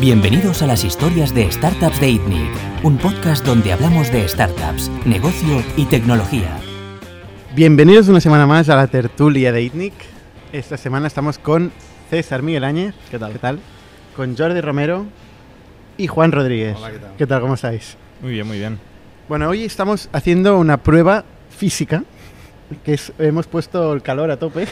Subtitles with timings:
[0.00, 2.50] Bienvenidos a las historias de Startups de ITNIC,
[2.82, 6.58] un podcast donde hablamos de startups, negocio y tecnología.
[7.54, 9.94] Bienvenidos una semana más a la tertulia de ITNIC.
[10.52, 11.70] Esta semana estamos con
[12.10, 12.96] César Miguel Áñez.
[13.08, 13.32] ¿Qué tal?
[13.34, 13.60] ¿Qué tal?
[14.16, 15.06] Con Jordi Romero
[15.96, 16.76] y Juan Rodríguez.
[16.76, 17.12] Hola, ¿qué tal?
[17.16, 17.40] ¿Qué tal?
[17.40, 17.96] ¿Cómo estáis?
[18.20, 18.80] Muy bien, muy bien.
[19.28, 21.24] Bueno, hoy estamos haciendo una prueba
[21.56, 22.02] física,
[22.82, 24.66] que es, hemos puesto el calor a tope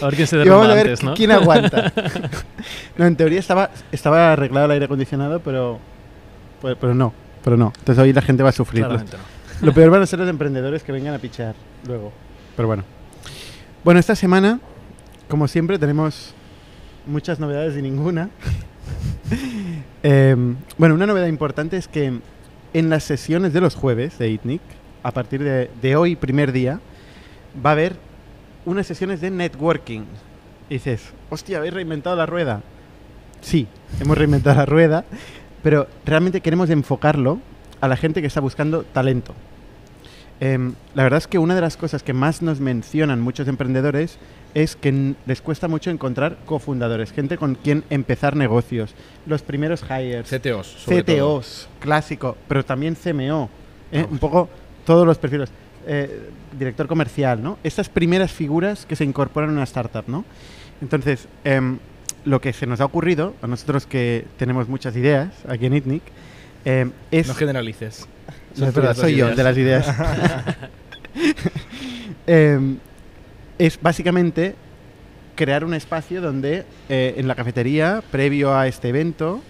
[0.00, 1.14] A ver quién se y vamos a ver antes, ¿no?
[1.14, 1.92] quién aguanta.
[2.96, 5.78] no, en teoría estaba, estaba arreglado el aire acondicionado, pero,
[6.60, 7.12] pero, pero no,
[7.44, 7.72] pero no.
[7.78, 8.84] Entonces hoy la gente va a sufrir.
[8.84, 9.66] Claramente no.
[9.66, 11.54] Lo peor van a ser los emprendedores que vengan a pichar
[11.86, 12.12] luego.
[12.56, 12.84] Pero bueno.
[13.84, 14.58] Bueno, esta semana,
[15.28, 16.34] como siempre, tenemos
[17.06, 18.30] muchas novedades y ninguna.
[20.04, 22.18] Em, bueno, una novedad importante es que
[22.74, 24.60] en las sesiones de los jueves de ITNIC,
[25.02, 26.80] a partir de, de hoy, primer día,
[27.64, 27.96] va a haber
[28.64, 30.02] unas sesiones de networking.
[30.68, 32.62] Y dices, hostia, ¿habéis reinventado la rueda?
[33.40, 33.66] Sí,
[34.00, 35.04] hemos reinventado la rueda,
[35.62, 37.40] pero realmente queremos enfocarlo
[37.80, 39.34] a la gente que está buscando talento.
[40.40, 44.18] Em, la verdad es que una de las cosas que más nos mencionan muchos emprendedores
[44.54, 48.94] es que les cuesta mucho encontrar cofundadores, gente con quien empezar negocios,
[49.26, 53.50] los primeros hires, CTOs, sobre CTOs, clásico, pero también CMO,
[53.92, 54.06] ¿eh?
[54.10, 54.48] Un poco
[54.84, 55.50] todos los perfiles,
[55.86, 57.58] eh, director comercial, ¿no?
[57.64, 60.24] Estas primeras figuras que se incorporan en una startup, ¿no?
[60.80, 61.78] Entonces, em,
[62.24, 66.02] lo que se nos ha ocurrido, a nosotros que tenemos muchas ideas aquí en ITNIC,
[66.64, 67.28] em, es...
[67.28, 68.08] No generalices.
[68.54, 69.86] No, es verdad, soy yo, de las ideas.
[72.26, 72.78] Em,
[73.58, 74.54] es básicamente
[75.34, 79.42] crear un espacio donde eh, en la cafetería, previo a este evento,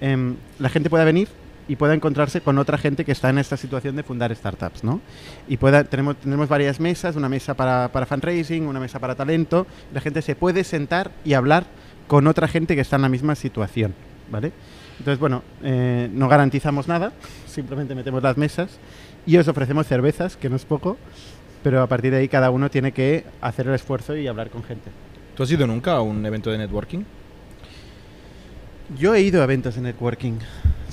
[0.00, 1.28] la gente pueda venir
[1.68, 5.00] y pueda encontrarse con otra gente que está en esta situación de fundar startups, ¿no?
[5.48, 9.66] Y pueda, tenemos, tenemos varias mesas, una mesa para, para fundraising, una mesa para talento,
[9.92, 11.64] la gente se puede sentar y hablar
[12.06, 13.94] con otra gente que está en la misma situación,
[14.30, 14.52] ¿vale?
[14.98, 17.12] Entonces, bueno, eh, no garantizamos nada,
[17.46, 18.78] simplemente metemos las mesas
[19.26, 20.98] y os ofrecemos cervezas, que no es poco,
[21.62, 24.62] pero a partir de ahí cada uno tiene que hacer el esfuerzo y hablar con
[24.62, 24.90] gente.
[25.34, 27.04] ¿Tú has ido nunca a un evento de networking?
[28.98, 30.34] Yo he ido a eventos de networking.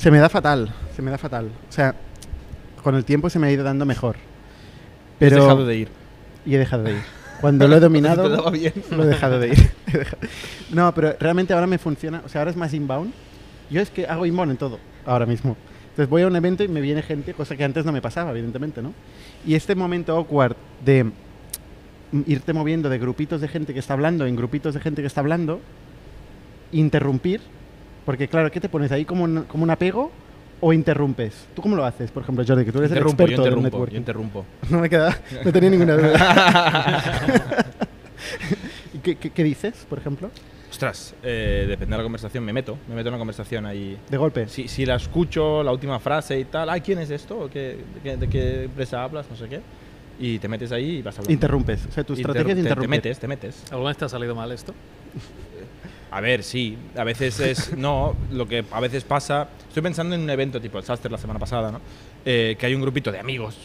[0.01, 1.51] Se me da fatal, se me da fatal.
[1.69, 1.93] O sea,
[2.83, 4.15] con el tiempo se me ha ido dando mejor.
[5.19, 5.89] Pero Has dejado de ir.
[6.43, 7.01] y he dejado de ir.
[7.39, 8.51] Cuando lo he dominado, lo
[9.03, 9.53] he dejado de ir.
[9.93, 12.23] He no, pero realmente ahora me funciona.
[12.25, 13.13] O sea, ahora es más inbound.
[13.69, 15.55] Yo es que hago inbound en todo, ahora mismo.
[15.91, 18.31] Entonces voy a un evento y me viene gente, cosa que antes no me pasaba,
[18.31, 18.95] evidentemente, ¿no?
[19.45, 21.11] Y este momento awkward de
[22.25, 25.21] irte moviendo de grupitos de gente que está hablando en grupitos de gente que está
[25.21, 25.61] hablando,
[26.71, 27.41] interrumpir,
[28.05, 30.11] porque claro, ¿qué te pones ahí como un, como un apego
[30.59, 31.47] o interrumpes?
[31.55, 33.51] ¿Tú cómo lo haces, por ejemplo, Jordi, que tú eres Interrumpo, el yo experto del
[33.53, 33.93] interrumpo, networking?
[33.93, 34.45] yo interrumpo.
[34.69, 37.65] No me queda, no tenía ninguna duda.
[38.93, 40.29] ¿Y qué, qué- qué dices, por ejemplo?
[40.69, 42.77] Ostras, eh, depende de la conversación, me meto.
[42.87, 43.97] Me meto en una conversación ahí.
[44.09, 44.47] De golpe.
[44.47, 47.37] Si, si la escucho, la última frase y tal, ay, ¿quién es esto?
[47.39, 49.25] ¿O qué- de, qué, de qué empresa hablas?
[49.29, 49.59] No sé qué.
[50.19, 51.33] Y te metes ahí y vas hablando.
[51.33, 51.85] Interrumpes.
[51.87, 52.89] O sea, tu estrategia es te- interrumpir.
[53.01, 53.63] Te metes, te metes.
[53.71, 54.73] ¿Alguna vez te ha salido mal esto?
[56.11, 56.77] A ver, sí.
[56.95, 57.77] A veces es.
[57.77, 59.47] No, lo que a veces pasa.
[59.67, 61.79] Estoy pensando en un evento tipo el Saster la semana pasada, ¿no?
[62.25, 63.55] Eh, que hay un grupito de amigos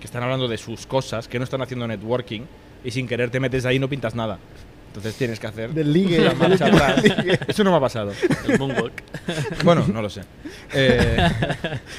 [0.00, 2.42] que están hablando de sus cosas, que no están haciendo networking,
[2.82, 4.38] y sin querer te metes ahí y no pintas nada.
[4.86, 6.18] Entonces tienes que hacer Del ligue.
[6.18, 7.04] la marcha atrás.
[7.46, 8.12] Eso no me ha pasado.
[8.48, 8.92] El moonwalk.
[9.62, 10.22] Bueno, no lo sé.
[10.74, 11.16] Eh,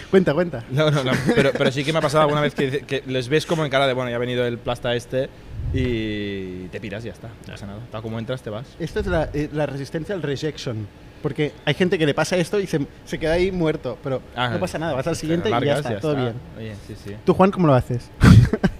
[0.09, 0.63] Cuenta, cuenta.
[0.71, 1.11] no, no, no.
[1.35, 3.69] Pero, pero sí que me ha pasado alguna vez que, que les ves como en
[3.71, 5.29] cara de, bueno, ya ha venido el plasta este
[5.73, 7.27] y te piras y ya está.
[7.47, 7.79] No pasa nada.
[7.91, 8.67] Tal como entras, te vas.
[8.79, 10.87] Esto es la, eh, la resistencia al rejection.
[11.21, 13.97] Porque hay gente que le pasa esto y se, se queda ahí muerto.
[14.03, 16.33] Pero Ah, no pasa nada, vas al te siguiente y ya largas está, todo bien.
[16.57, 17.15] Oye, sí, sí.
[17.25, 18.09] ¿Tú, Juan, cómo lo haces?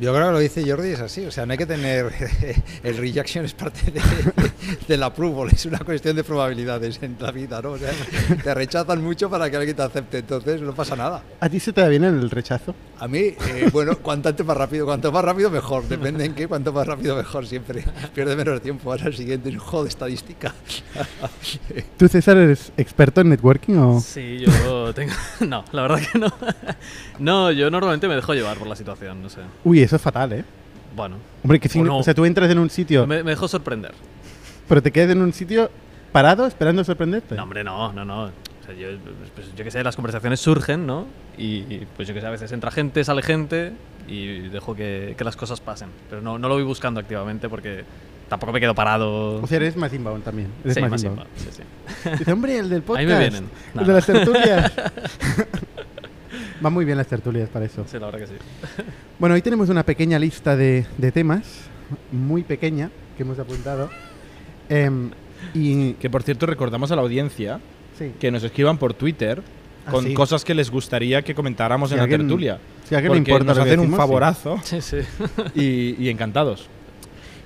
[0.00, 1.26] Yo creo que lo dice Jordi, es así.
[1.26, 2.10] O sea, no hay que tener.
[2.82, 4.00] El rejection es parte de,
[4.88, 7.72] del approval, es una cuestión de probabilidades en la vida, ¿no?
[7.72, 7.90] O sea,
[8.42, 11.22] te rechazan mucho para que alguien te acepte, entonces no pasa nada.
[11.38, 12.74] ¿A ti se te da bien el rechazo?
[12.98, 16.48] A mí, eh, bueno, cuanto antes más rápido, cuanto más rápido mejor, depende en qué,
[16.48, 17.84] cuanto más rápido mejor siempre.
[18.14, 20.54] Pierde menos tiempo, vas al siguiente, es un juego de estadística.
[21.98, 24.00] ¿Tú, César, eres experto en networking o...?
[24.00, 25.12] Sí, yo tengo...
[25.40, 26.32] No, la verdad que no.
[27.18, 29.40] No, yo normalmente me dejo llevar por la situación, no sé.
[29.64, 30.44] Uy, eso es fatal, ¿eh?
[30.94, 31.98] Bueno, Hombre, que O signi- no.
[31.98, 33.92] o sea, tú entras en un sitio, me, me dejo sorprender.
[34.68, 35.70] pero te quedas en un sitio
[36.12, 37.34] parado esperando sorprenderte.
[37.34, 38.24] No, hombre, no, no, no.
[38.24, 38.32] O
[38.66, 38.88] sea, yo,
[39.34, 41.06] pues, yo que sé, las conversaciones surgen, ¿no?
[41.38, 41.62] Y
[41.96, 43.72] pues yo que sé, a veces entra gente, sale gente
[44.08, 45.88] y dejo que, que las cosas pasen.
[46.08, 47.84] Pero no, no lo voy buscando activamente porque
[48.28, 49.40] tampoco me quedo parado.
[49.42, 50.48] O sea, eres más inbound también.
[50.64, 51.28] Eres sí, más, más inbound.
[51.36, 51.62] inbound, sí,
[52.02, 52.10] sí.
[52.18, 53.00] Dice, hombre, el del podcast.
[53.08, 53.44] Ahí me vienen.
[53.44, 53.86] El Nada.
[53.86, 54.72] de las tertulias.
[56.60, 57.84] Van muy bien las tertulias para eso.
[57.86, 58.34] Sí, la verdad que sí.
[59.18, 61.42] Bueno, hoy tenemos una pequeña lista de, de temas,
[62.12, 63.90] muy pequeña, que hemos apuntado.
[64.68, 65.10] Em,
[65.54, 67.60] Y Que por cierto, recordamos a la audiencia
[67.98, 69.42] sí, que nos escriban por Twitter
[69.86, 70.12] Ah, con sí.
[70.12, 72.58] cosas que les gustaría que comentáramos Si en alguien- la tertulia.
[72.86, 74.00] si a alguien le Porque importa nos hacen un decimos, sí.
[74.06, 74.98] favorazo Sí, sí.
[75.54, 76.68] y, y encantados.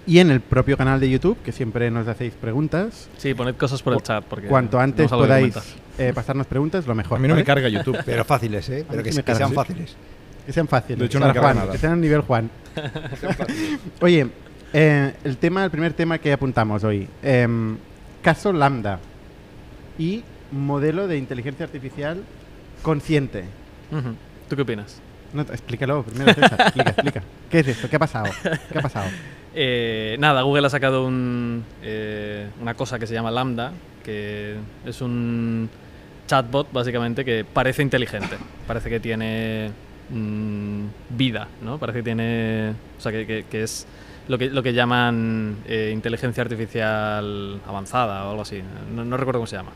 [0.05, 3.09] y en el propio canal de YouTube, que siempre nos hacéis preguntas.
[3.19, 4.25] Sí, poned cosas por el chat.
[4.25, 5.84] Porque Cuanto antes podáis comentar.
[5.99, 7.19] Eh, pasarnos preguntas, lo mejor.
[7.19, 7.99] A mí no me carga YouTube.
[8.05, 8.85] Pero fáciles, ¿eh?
[8.89, 9.55] Pero que, sí sean sí.
[9.55, 9.97] fáciles.
[10.47, 10.99] Que sean fáciles.
[10.99, 11.73] De hecho, no para Juan, nada.
[11.73, 12.51] que sean a nivel Juan.
[14.01, 14.29] Oye,
[14.73, 17.09] eh, el tema, el primer tema que apuntamos hoy.
[17.23, 17.77] em,
[18.23, 18.99] caso Lambda
[19.99, 22.23] y modelo de inteligencia artificial
[22.83, 23.45] consciente.
[24.49, 25.01] ¿Tú qué opinas?
[25.33, 26.61] No, explícalo primero, César.
[26.61, 27.23] explica, explica.
[27.51, 27.89] ¿Qué es esto?
[27.89, 28.31] ¿Qué ha pasado?
[28.73, 29.07] ¿Qué ha pasado?
[29.55, 33.73] Eh, nada, Google ha sacado un, eh, una cosa que se llama Lambda,
[34.05, 34.57] que
[34.87, 35.69] es un
[36.29, 38.37] chatbot básicamente que parece inteligente,
[38.67, 39.71] parece que tiene
[40.11, 41.79] mm, vida, ¿no?
[41.79, 43.87] Parece que tiene, o sea, que, que- que es
[44.29, 48.63] lo que, lo que llaman eh, inteligencia artificial avanzada o algo así,
[48.95, 49.73] no, no recuerdo cómo se llama.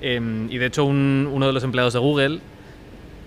[0.00, 2.38] Em, y de hecho un- uno de los empleados de Google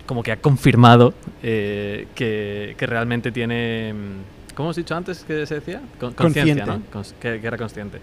[0.05, 1.13] como que ha confirmado
[1.43, 3.93] eh, que, que realmente tiene...
[3.93, 5.81] mm, ¿Cómo hemos dicho antes que se decía?
[5.99, 6.81] Con- Conciencia, ¿no?
[6.91, 6.97] Consciente.
[6.97, 7.99] Cons- que, que era consciente.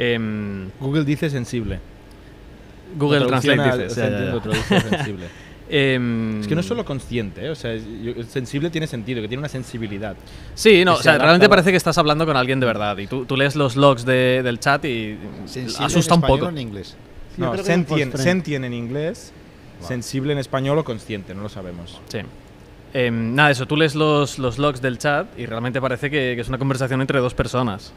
[0.00, 1.80] Em, Google dice sensible.
[2.96, 4.00] Google Translate dice.
[4.00, 4.40] ya,
[4.70, 5.26] ya, sensible.
[5.70, 7.50] Em, Es que no es solo consciente, ¿eh?
[7.50, 7.78] o sea,
[8.26, 10.16] sensible tiene sentido, que tiene una sensibilidad.
[10.54, 12.96] Sí, no, o se sea, realmente a- parece que estás hablando con alguien de verdad.
[12.96, 16.38] Y tú, tú lees los logs de- del chat y Sensible asusta en un español
[16.38, 16.48] poco.
[16.48, 16.96] en inglés.
[17.36, 18.16] Sí, no, en sentient, Postfriend.
[18.16, 19.30] sentient en inglés,
[19.82, 22.00] sensible en español o consciente, no lo sabemos.
[22.08, 22.20] Sí.
[22.94, 26.40] Em, nada, eso, tú lees los, los logs del chat y realmente parece que, que
[26.40, 27.92] es una conversación entre dos personas.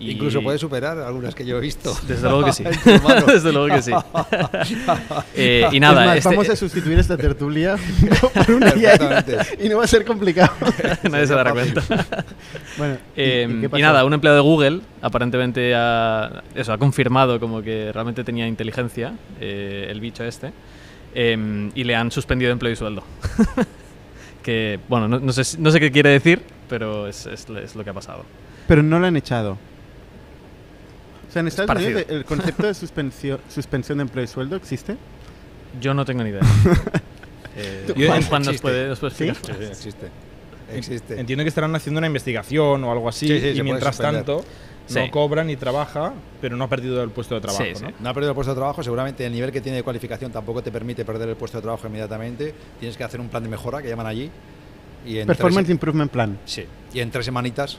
[0.00, 1.94] Em, y- Incluso puede superar algunas que yo he visto.
[2.08, 2.64] Desde luego que sí.
[3.26, 3.92] Desde luego que sí.
[5.34, 7.76] Eh, y Es nada, más, este- vamos a sustituir esta tertulia
[8.34, 8.72] por una
[9.62, 10.52] y no va a ser complicado.
[11.10, 11.82] nadie se dará cuenta.
[12.78, 13.82] bueno, ¿y- Em, y y, pasó?
[13.82, 19.12] nada, un empleado de Google aparentemente ha, eso, ha confirmado como que realmente tenía inteligencia,
[19.40, 20.52] eh, el bicho este,
[21.14, 23.02] em, y le han suspendido empleo y sueldo.
[24.42, 27.84] que, bueno, no, no sé, no sé qué quiere decir, pero es, es- es lo
[27.84, 28.24] que ha pasado.
[28.66, 29.58] Pero no lo han echado.
[31.30, 31.92] O sea, en Estados parecido.
[31.98, 34.96] Unidos el concepto de suspensión, suspensión de empleo y sueldo existe.
[35.80, 36.42] Yo no tengo ni idea.
[37.56, 37.84] Eh,
[38.28, 38.62] Juan, nos existe.
[38.62, 39.28] puede, nos puede ¿Sí?
[39.28, 39.56] explicar.
[39.60, 40.06] Sí, existe.
[40.72, 41.20] Existe.
[41.20, 44.44] Entiendo que estarán haciendo una investigación o algo así, Sí, sí, y mientras tanto
[44.86, 44.94] Sí.
[45.00, 47.64] no cobra ni trabaja, pero no ha perdido el puesto de trabajo.
[47.64, 47.82] Sí, sí.
[47.84, 47.92] ¿no?
[48.00, 50.62] No ha perdido el puesto de trabajo, seguramente el nivel que tiene de cualificación tampoco
[50.62, 52.54] te permite perder el puesto de trabajo inmediatamente.
[52.78, 54.30] Tienes que hacer un plan de mejora que llaman allí.
[55.04, 56.38] Y en Performance tres, Improvement Plan.
[56.44, 57.78] sí, y en tres semanitas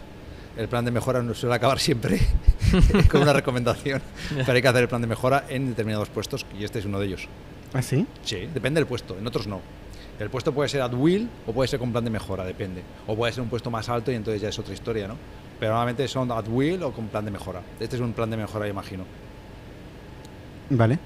[0.57, 2.19] el plan de mejora no suele acabar siempre
[3.11, 4.01] con una recomendación.
[4.35, 6.99] Pero hay que hacer el plan de mejora en determinados puestos y este es uno
[6.99, 7.27] de ellos.
[7.73, 8.05] ¿Ah, sí?
[8.23, 9.61] Sí, depende del puesto, en otros no.
[10.19, 12.83] El puesto puede ser at will o puede ser con plan de mejora, depende.
[13.07, 15.15] O puede ser un puesto más alto y entonces ya es otra historia, ¿no?
[15.59, 17.61] Pero normalmente son at will o con plan de mejora.
[17.79, 19.05] Este es un plan de mejora, imagino.
[20.69, 20.99] Vale.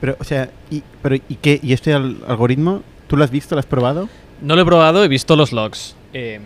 [0.00, 1.58] Pero, o sea, ¿y, pero, ¿y qué?
[1.62, 2.82] ¿Y este al- algoritmo?
[3.06, 3.54] ¿Tú lo has visto?
[3.54, 4.08] ¿Lo has probado?
[4.42, 5.96] No lo he probado, he visto los logs.
[6.12, 6.42] Em,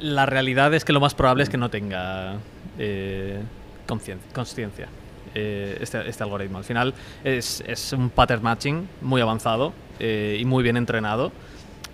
[0.00, 2.34] la realidad es que lo más probable es que no tenga
[2.78, 3.38] eh,
[3.86, 4.88] concien- consciencia
[5.34, 6.58] eh, este, este algoritmo.
[6.58, 6.94] Al final
[7.24, 11.32] es, es un pattern matching muy avanzado eh, y muy bien entrenado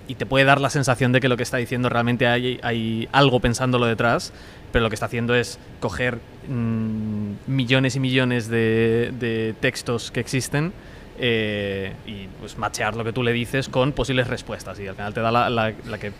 [0.09, 3.09] y te puede dar la sensación de que lo que está diciendo realmente hay, hay
[3.11, 4.33] algo pensándolo detrás,
[4.71, 6.19] pero lo que está haciendo es coger
[6.49, 10.73] mm, millones y millones de, textos que existen
[11.19, 15.13] eh, y pues machear lo que tú le dices con posibles respuestas y al final
[15.13, 16.13] te da la- la que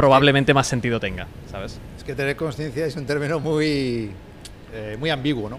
[0.00, 1.78] probablemente más sentido tenga, ¿sabes?
[1.98, 4.10] Es que tener conciencia es un término muy,
[4.72, 5.58] eh, muy ambiguo, ¿no?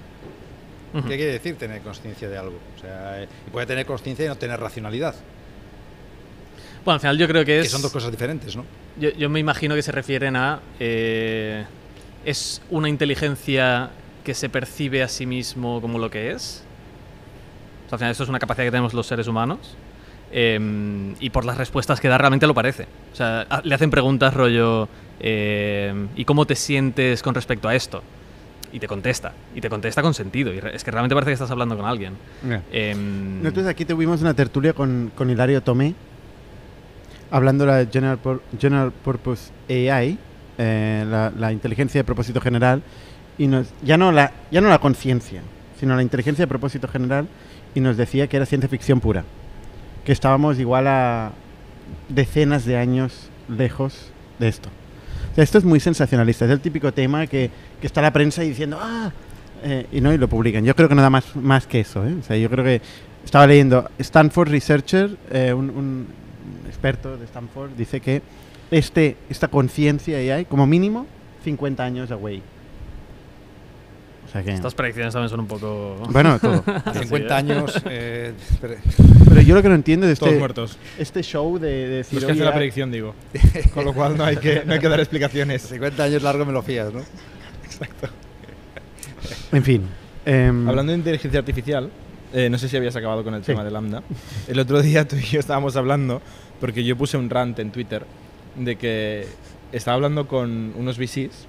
[0.96, 1.08] Ujú.
[1.08, 2.58] ¿Qué quiere decir tener conciencia de algo?
[2.76, 5.14] O sea, eh, puede tener conciencia y no tener racionalidad,
[6.84, 7.66] Bueno, al final yo creo que es...
[7.66, 8.66] que son dos cosas diferentes, ¿no?
[9.00, 10.60] Yo, yo me imagino que se refieren a...
[10.80, 11.64] eh,
[12.26, 13.92] ¿Es una inteligencia
[14.24, 16.64] que se percibe a sí mismo como lo que es?
[17.86, 19.60] O sea, al final esto es una capacidad que tenemos los seres humanos.
[20.32, 22.88] Eh, y por las respuestas que da realmente lo parece.
[23.12, 24.88] O sea, le hacen preguntas rollo...
[25.20, 28.02] eh, ¿Y cómo te sientes con respecto a esto?
[28.74, 29.34] Y te contesta.
[29.54, 30.54] Y te contesta con sentido.
[30.54, 32.14] Y es que realmente parece que estás hablando con alguien.
[32.72, 35.94] Em, Nosotros aquí tuvimos una tertulia con, con Hilario Tomé,
[37.30, 40.18] hablando de la General, Pur- General Purpose AI,
[40.58, 42.82] eh, la, la inteligencia de propósito general,
[43.38, 45.42] y nos, ya no la, ya no la conciencia,
[45.80, 47.28] sino la inteligencia de propósito general,
[47.74, 49.24] y nos decía que era ciencia ficción pura,
[50.06, 51.32] que estábamos igual a
[52.10, 54.70] decenas de años lejos de esto.
[55.32, 58.42] O sea, esto es muy sensacionalista, es el típico tema que, que está la prensa
[58.42, 59.12] diciendo, ah,
[59.64, 60.66] eh, y no, y lo publican.
[60.66, 62.16] Yo creo que nada más, más que eso, ¿eh?
[62.20, 62.82] O sea, yo creo que
[63.24, 66.08] estaba leyendo Stanford Researcher, eh, un, un
[66.68, 68.22] experto de Stanford, dice que
[68.72, 71.06] este, esta conciencia AI, como mínimo,
[71.44, 72.42] 50 años away.
[74.32, 75.98] O sea que- Estas predicciones también son un poco.
[76.10, 76.64] Bueno, todo.
[77.02, 77.82] 50 años.
[77.86, 78.76] eh, pero-
[79.28, 80.78] Pero yo lo que no entiendo de Todos este, muertos.
[80.98, 83.14] este show de, de decir, Los que hacen "Oye, la predicción, digo.
[83.74, 85.62] Con lo cual no hay que, no hay que dar explicaciones.
[85.64, 87.02] 50 años largo me lo fías, ¿no?
[89.52, 89.84] En fin.
[90.26, 91.90] em, Hablando de inteligencia artificial,
[92.34, 94.02] eh, no sé si habías acabado con el tema de Lambda.
[94.48, 96.22] El otro día tú y yo estábamos hablando,
[96.60, 98.06] porque yo puse un rant en Twitter,
[98.56, 99.28] de que
[99.72, 101.48] estaba hablando con unos VCs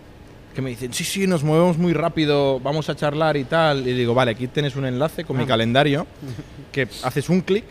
[0.52, 3.86] que me dicen, sí, sí, nos movemos muy rápido, vamos a charlar y tal.
[3.86, 5.46] Y digo, vale, aquí tienes un enlace con mi Ah.
[5.46, 6.06] calendario,
[6.72, 7.64] que haces un clic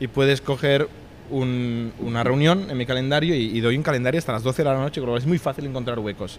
[0.00, 0.88] y puedes coger
[1.30, 4.68] un- una reunión en mi calendario y, y doy un calendario hasta las 12 de
[4.68, 6.38] la noche, con lo cual es muy fácil encontrar huecos.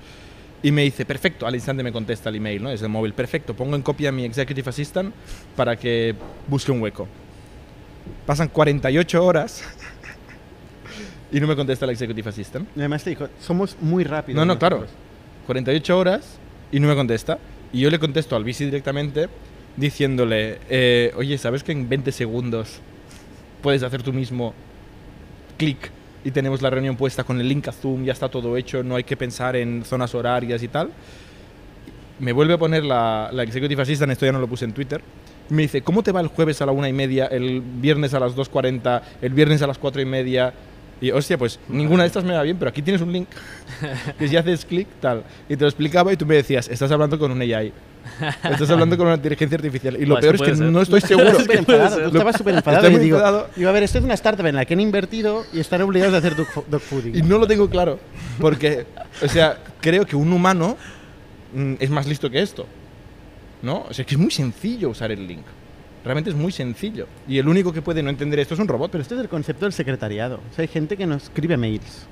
[0.63, 2.69] Y me dice, perfecto, al instante me contesta el email, ¿no?
[2.69, 5.13] Desde el móvil, perfecto, pongo en copia a mi Executive Assistant
[5.55, 6.15] para que
[6.47, 7.07] busque un hueco.
[8.25, 9.63] Pasan 48 horas
[11.31, 12.67] y no me contesta el Executive Assistant.
[12.75, 14.37] y además te dijo, somos muy rápidos.
[14.37, 14.85] No, no, claro.
[15.47, 15.63] Nosotros".
[15.63, 16.37] 48 horas
[16.71, 17.39] y no me contesta.
[17.73, 19.27] Y yo le contesto al VC directamente
[19.75, 22.79] diciéndole, eh, oye, ¿sabes que en 20 segundos
[23.61, 24.53] puedes hacer tú mismo
[25.57, 25.91] clic
[26.23, 28.95] y tenemos la reunión puesta con el link a Zoom, ya está todo hecho, no
[28.95, 30.89] hay que pensar en zonas horarias y tal?
[32.19, 35.01] Me vuelve a poner la, la Executive Assistant, esto ya no lo puse en Twitter.
[35.49, 38.19] Me dice, ¿cómo te va el jueves a la una y media, el viernes a
[38.19, 40.53] las 2.40, el viernes a las cuatro y media?
[40.99, 43.27] Y hostia, pues ninguna de estas me va bien, pero aquí tienes un link
[44.17, 45.23] que si haces clic, tal.
[45.47, 47.71] Y te lo explicaba y tú me decías, estás hablando con un AI.
[48.43, 49.95] Estás hablando con una inteligencia artificial.
[49.99, 50.65] Y lo Buah, peor es que ser.
[50.65, 51.27] no estoy seguro.
[51.27, 52.89] Estaba súper enfadado, tú estabas súper enfadado.
[52.89, 55.81] Y digo, a ver, esto es una startup en la que han invertido y están
[55.81, 57.15] obligados a hacer dog, dog fooding.
[57.15, 57.99] Y no lo tengo claro.
[58.39, 58.85] Porque,
[59.21, 60.77] o sea, creo que un humano
[61.53, 62.65] mm, es más listo que esto.
[63.61, 63.85] ¿No?
[63.89, 65.45] O sea, que es muy sencillo usar el link.
[66.07, 67.05] Realmente es muy sencillo.
[67.27, 68.89] Y el único que puede no entender esto es un robot.
[68.91, 70.37] Pero este es el concepto del secretariado.
[70.51, 72.07] O sea, hay gente que nos escribe mails.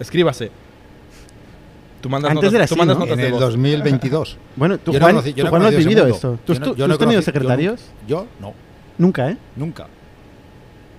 [0.00, 0.50] Escríbase.
[2.00, 3.00] Tú mandas Antes notas, era tú así, mandas ¿no?
[3.04, 3.40] notas En de el voz.
[3.40, 4.36] 2022.
[4.56, 6.02] Bueno, tú, Yo no Juan, conocí- yo tú, no Juan, lo has conocí ese vivido
[6.04, 6.14] mundo.
[6.16, 6.38] esto.
[6.44, 7.80] ¿Tú, Yo no- tú- yo tú no has tenido conocí- yo nu- secretarios?
[8.06, 8.54] Yo no,
[8.98, 9.36] Nunca, ¿eh?
[9.56, 9.86] nunca.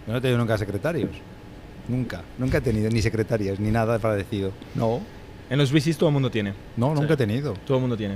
[0.08, 1.12] Yo no he tenido nunca secretarios.
[1.88, 2.24] Nunca.
[2.40, 4.52] Nunca he tenido ni secretarias, ni nada parecido.
[4.74, 5.02] No,
[5.50, 6.54] En los VCs todo el mundo tiene.
[6.76, 7.14] no, nunca Sí.
[7.14, 7.54] he tenido.
[7.68, 8.16] Todo el mundo tiene.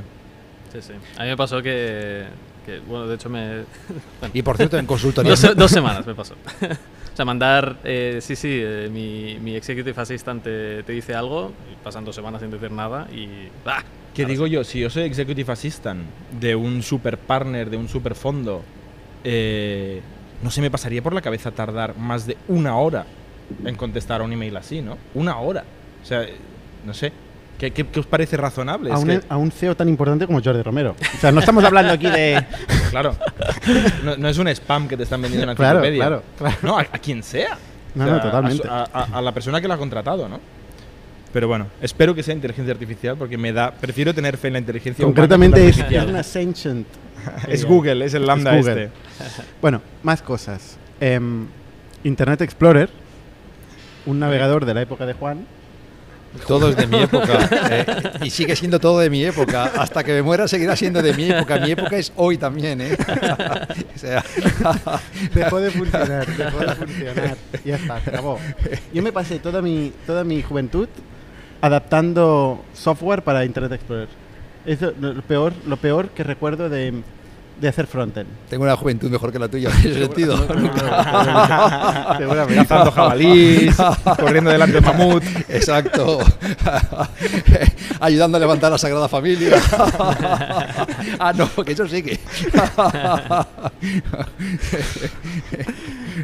[0.74, 0.94] Sí, sí.
[1.18, 2.25] A mí me pasó que.
[2.66, 3.48] Que, bueno, de hecho me.
[4.20, 5.32] bueno, Y por cierto, en consultoría.
[5.32, 6.34] dos, dos semanas me pasó.
[6.34, 7.78] o sea, mandar.
[7.84, 12.16] eh, sí, sí, eh, mi, mi Executive Assistant te, te dice algo, y pasan dos
[12.16, 13.50] semanas sin decir nada y.
[13.66, 13.84] ¡ah!
[14.13, 14.51] Que digo sí.
[14.51, 16.01] yo, si yo soy executive assistant
[16.39, 18.63] de un super partner, de un super fondo,
[19.24, 20.01] eh,
[20.42, 23.06] no se me pasaría por la cabeza tardar más de una hora
[23.63, 24.98] en contestar a un email así, ¿no?
[25.13, 25.63] Una hora.
[26.01, 26.25] O sea,
[26.86, 27.12] no sé.
[27.60, 28.89] ¿Qué, qué- qué os parece razonable?
[28.92, 30.96] A Es un, que- a un CEO tan importante como Jordi Romero.
[31.16, 32.44] O sea, no estamos hablando aquí de...
[32.89, 33.16] claro.
[34.04, 36.56] No, no es un spam que te están vendiendo en la Claro, claro, claro.
[36.63, 37.58] No, a, a quien sea.
[37.96, 38.68] No, O sea, no, totalmente.
[38.70, 40.39] A, la persona que lo ha contratado, ¿no?
[41.34, 43.72] Pero bueno, espero que sea inteligencia artificial porque me da.
[43.72, 46.06] Prefiero tener fe en la inteligencia humana que en la Concretamente es, artificial.
[46.06, 46.88] es una sentient.
[47.50, 48.84] Es Google, es el lambda Es Google.
[48.86, 48.98] este.
[49.62, 50.78] Bueno, más cosas.
[51.01, 51.46] Em,
[52.06, 52.89] Internet Explorer,
[54.06, 55.46] un navegador de la época de Juan.
[56.48, 57.50] Todo es de mi época.
[57.71, 57.86] eh,
[58.24, 59.71] y sigue siendo todo de mi época.
[59.75, 61.59] Hasta que me muera seguirá siendo de mi época.
[61.59, 62.98] Mi época es hoy también, ¿eh?
[63.95, 64.24] o sea,
[65.33, 67.38] Dejó de funcionar, dejó de funcionar.
[67.65, 68.39] Ya está, se acabó.
[68.93, 70.88] Yo me pasé toda mi, toda mi juventud
[71.62, 74.07] adaptando software para Internet Explorer.
[74.65, 77.01] Es lo peor, lo peor que recuerdo de,
[77.60, 78.28] de hacer frontend.
[78.50, 80.38] tengo una juventud mejor que la tuya en ese sentido.
[82.18, 82.56] Seguramente.
[82.68, 83.75] Cazando jabalís,
[84.20, 85.24] corriendo delante de mamut.
[85.50, 86.20] Exacto.
[88.00, 89.58] Ayudando a levantar la Sagrada Familia.
[91.20, 92.18] ah, no, que eso sí que.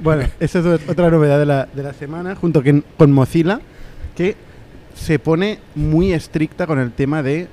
[0.01, 3.60] Bueno, esa es ot- otra novedad de la, de la semana, junto que- con Mozilla,
[4.15, 4.36] que
[4.96, 7.48] se pone muy estricta con el tema de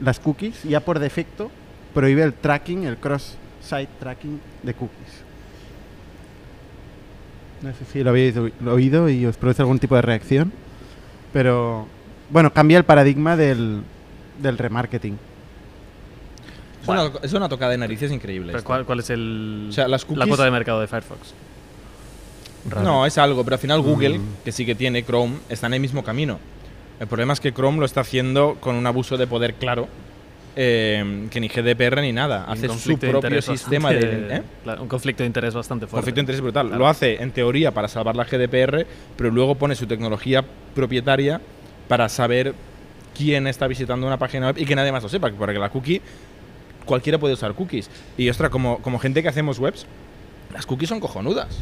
[0.00, 0.62] las cookies.
[0.64, 1.50] Ya por defecto
[1.92, 5.22] prohíbe el tracking, el cross-site tracking de cookies.
[7.62, 8.34] No sé si lo habéis
[8.66, 10.52] oído y os produce algún tipo de reacción.
[11.32, 11.86] Pero,
[12.30, 13.82] bueno, cambia el paradigma del,
[14.40, 15.16] del remarketing.
[16.82, 18.52] Es una, es una tocada de narices increíble.
[18.52, 18.64] Pero.
[18.64, 21.34] ¿cuál, cuál es el, O sea, las la cuota de mercado de Firefox?
[22.82, 24.22] No, es algo, pero al final Google, Mm.
[24.44, 26.38] que sí que tiene Chrome, está en el mismo camino.
[27.00, 29.88] El problema es que Chrome lo está haciendo con un abuso de poder claro,
[30.56, 32.44] eh, que ni GDPR ni nada.
[32.44, 34.36] Hace su de propio sistema bastante- de...
[34.36, 34.42] ¿eh?
[34.80, 35.96] un conflicto de interés bastante fuerte.
[35.96, 36.66] Conflicto de interés brutal.
[36.68, 36.78] Claro.
[36.78, 40.44] Lo hace en teoría para salvar la GDPR, pero luego pone su tecnología
[40.74, 41.40] propietaria
[41.88, 42.54] para saber
[43.16, 46.00] quién está visitando una página web y que nadie más lo sepa, porque la cookie,
[46.84, 47.90] cualquiera puede usar cookies.
[48.16, 49.86] Y ostras, como, como gente que hacemos webs,
[50.52, 51.58] las cookies son cojonudas.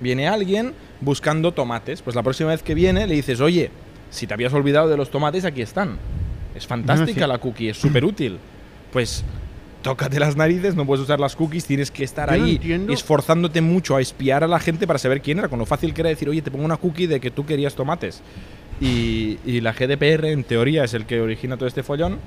[0.00, 3.70] Viene alguien buscando tomates, pues la próxima vez que viene le dices, oye,
[4.10, 5.98] si te habías olvidado de los tomates, aquí están.
[6.54, 7.28] Es fantástica No, sí.
[7.32, 8.38] la cookie, es súper útil.
[8.92, 9.24] Pues
[9.82, 13.96] tócate las narices, no puedes usar las cookies, tienes que estar Yo ahí esforzándote mucho
[13.96, 16.28] a espiar a la gente para saber quién era, con lo fácil que era decir,
[16.28, 18.22] oye, te pongo una cookie de que tú querías tomates.
[18.80, 22.18] Y, y la GDPR, en teoría, es el que origina todo este follón.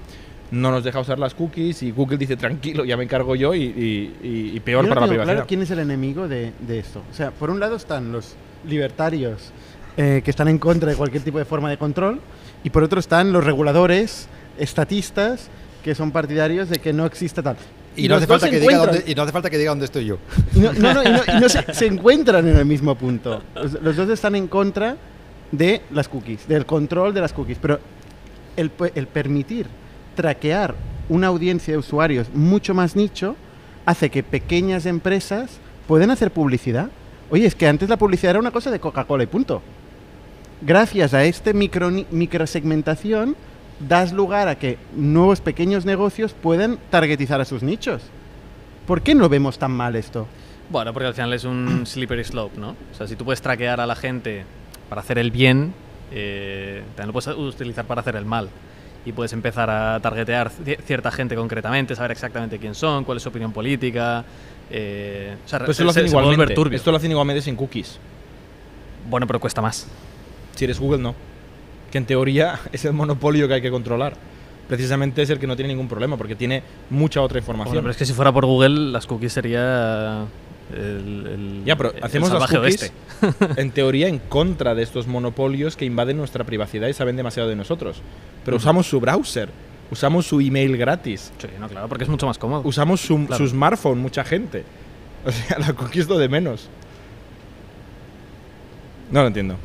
[0.49, 3.63] No nos deja usar las cookies y Google dice, tranquilo, ya me encargo yo y,
[3.63, 5.33] y- y- y peor Yo no para la privacidad.
[5.35, 7.01] claro quién es el enemigo de, de esto.
[7.11, 9.51] O sea, por un lado están los libertarios
[9.97, 12.21] eh, que están en contra de cualquier tipo de forma de control
[12.67, 14.27] y por otro están los reguladores,
[14.59, 15.47] estatistas,
[15.85, 17.55] que son partidarios de que no exista tal.
[17.95, 20.03] Y, no hace falta que diga dónde, y no hace falta que diga dónde estoy
[20.03, 20.17] yo.
[20.53, 23.41] Y no, no, no, y no- y no se, se encuentran en el mismo punto.
[23.55, 24.97] Los, los dos están en contra
[25.53, 27.57] de las cookies, del control de las cookies.
[27.61, 27.79] Pero
[28.57, 29.67] el, pe- el permitir
[30.15, 30.75] traquear
[31.07, 33.37] una audiencia de usuarios mucho más nicho
[33.85, 35.51] hace que pequeñas empresas
[35.87, 36.89] puedan hacer publicidad.
[37.29, 39.61] Oye, es que antes la publicidad era una cosa de Coca-Cola y punto.
[40.61, 43.35] Gracias a este micro, microsegmentación
[43.79, 48.01] das lugar a que nuevos pequeños negocios puedan targetizar a sus nichos.
[48.87, 50.27] ¿Por qué no vemos tan mal esto?
[50.69, 52.69] Bueno, porque al final es un slippery slope, ¿no?
[52.91, 54.45] O sea, si tú puedes traquear a la gente
[54.89, 55.73] para hacer el bien,
[56.11, 58.49] eh, también lo puedes utilizar para hacer el mal.
[59.05, 63.23] Y puedes empezar a targetear ci- cierta gente concretamente, saber exactamente quién son, cuál es
[63.23, 64.25] su opinión política.
[64.69, 66.07] eh, o sea, se- esto lo se- hacen
[66.55, 66.75] turbio.
[66.75, 67.99] Esto lo hacen igualmente sin cookies.
[69.09, 69.87] Bueno, pero cuesta más.
[70.57, 71.15] Si eres Google, no.
[71.91, 74.15] Que en teoría es el monopolio que hay que controlar.
[74.67, 77.71] Precisamente es el que no tiene ningún problema, porque tiene mucha otra información.
[77.75, 80.25] Bueno, pero es que si fuera por Google, las cookies sería
[80.75, 80.79] el,
[81.27, 82.91] el- Ya, pero hacemos las cookies oeste.
[83.61, 87.55] en teoría en contra de estos monopolios que invaden nuestra privacidad y saben demasiado de
[87.55, 88.01] nosotros.
[88.43, 89.47] Pero usamos su browser,
[89.89, 92.61] usamos su email gratis, Sí, no, claro, porque es mucho más cómodo.
[92.65, 93.37] usamos su, Claro.
[93.37, 94.65] su smartphone, mucha gente.
[95.25, 96.67] O sea, la cookie es lo de menos.
[99.11, 99.55] No lo entiendo.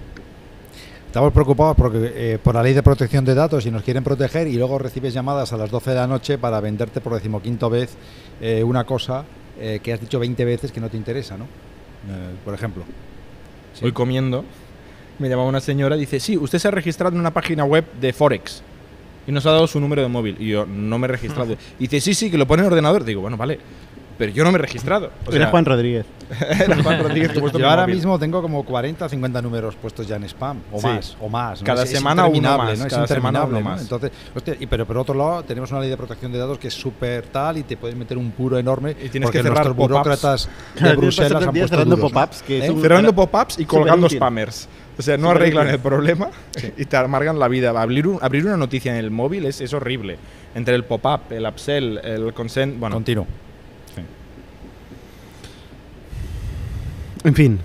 [1.12, 4.48] Estamos preocupados porque, eh, por la ley de protección de datos y nos quieren proteger
[4.48, 7.98] y luego recibes llamadas a las 12 de la noche para venderte por decimoquinto vez
[8.40, 9.26] eh, una cosa
[9.60, 11.44] eh, que has dicho 20 veces que no te interesa, ¿no?
[11.44, 12.84] Eh, por ejemplo.
[13.74, 13.84] Sí.
[13.84, 14.42] Hoy comiendo,
[15.18, 17.84] me llamaba una señora y dice, sí, usted se ha registrado en una página web
[18.00, 18.62] de Forex
[19.26, 20.36] y nos ha dado su número de móvil.
[20.40, 21.52] Y yo, no me he registrado.
[21.78, 23.04] Y dice, sí, sí, que lo pone en el ordenador.
[23.04, 23.58] Digo, bueno, vale.
[24.22, 25.10] Pero yo no me he registrado.
[25.26, 26.06] O Era Juan Rodríguez.
[26.60, 27.96] era Juan Rodríguez que Yo mi ahora móvil.
[27.96, 30.86] mismo tengo como 40 o 50 números puestos ya en spam, o Sí.
[30.86, 31.60] más, o más.
[31.60, 31.66] ¿no?
[31.66, 32.84] Cada Es- es semana uno más, ¿no?
[32.86, 33.70] Es cada semana interminable, uno ¿no?
[33.70, 33.82] más.
[33.82, 36.68] Entonces, hostia, y, pero por otro lado, tenemos una ley de protección de datos que
[36.68, 38.92] es súper tal y te pueden meter un puro enorme.
[38.92, 40.48] Y tienes porque que cerrar burócratas
[40.80, 42.70] de Bruselas han cerrando pop-ups, es ¿Eh?
[42.70, 44.68] un- Cerrando pop-ups y colgando spammers.
[44.96, 46.28] O sea, no arreglan el problema
[46.76, 47.70] y te amargan la vida.
[47.70, 50.16] Abrir, un- abrir una noticia en el móvil es, es horrible.
[50.54, 52.78] Entre el pop-up, el upsell, el consent.
[52.78, 53.26] Bueno, Continuo.
[57.24, 57.58] En fin.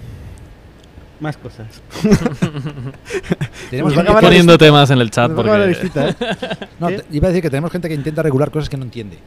[1.20, 1.68] Más cosas.
[3.70, 5.82] Tenemos gente acabar que- poniendo temas en el chat Nos va a acabar la porque
[5.82, 6.68] visita, ¿eh?
[6.80, 9.18] No, iba a decir que tenemos gente que intenta regular cosas que no entiende.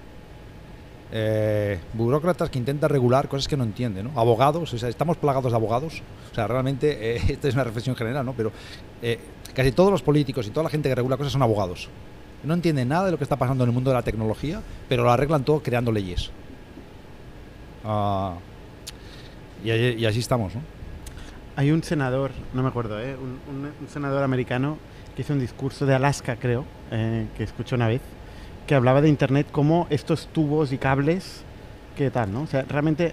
[1.12, 4.12] Eh, burócratas que intentan regular cosas que no entiende, ¿no?
[4.14, 6.02] Abogados, o sea, estamos plagados de abogados.
[6.30, 8.34] O sea, realmente, eh, esta es una reflexión general, ¿no?
[8.34, 8.52] Pero
[9.02, 9.18] eh,
[9.52, 11.88] casi todos los políticos y toda la gente que regula cosas son abogados.
[12.44, 15.02] No entienden nada de lo que está pasando en el mundo de la tecnología, pero
[15.02, 16.30] lo arreglan todo creando leyes.
[17.84, 18.34] Ah,
[19.64, 20.60] y, y así estamos, ¿no?
[21.56, 23.16] Hay un senador, no me acuerdo, ¿eh?
[23.16, 24.78] un, un- un senador americano
[25.14, 28.00] que hizo un discurso de Alaska, creo, eh, que escuché una vez,
[28.66, 31.42] que hablaba de Internet como estos tubos y cables,
[31.96, 32.42] que tal, ¿no?
[32.42, 33.12] O sea, realmente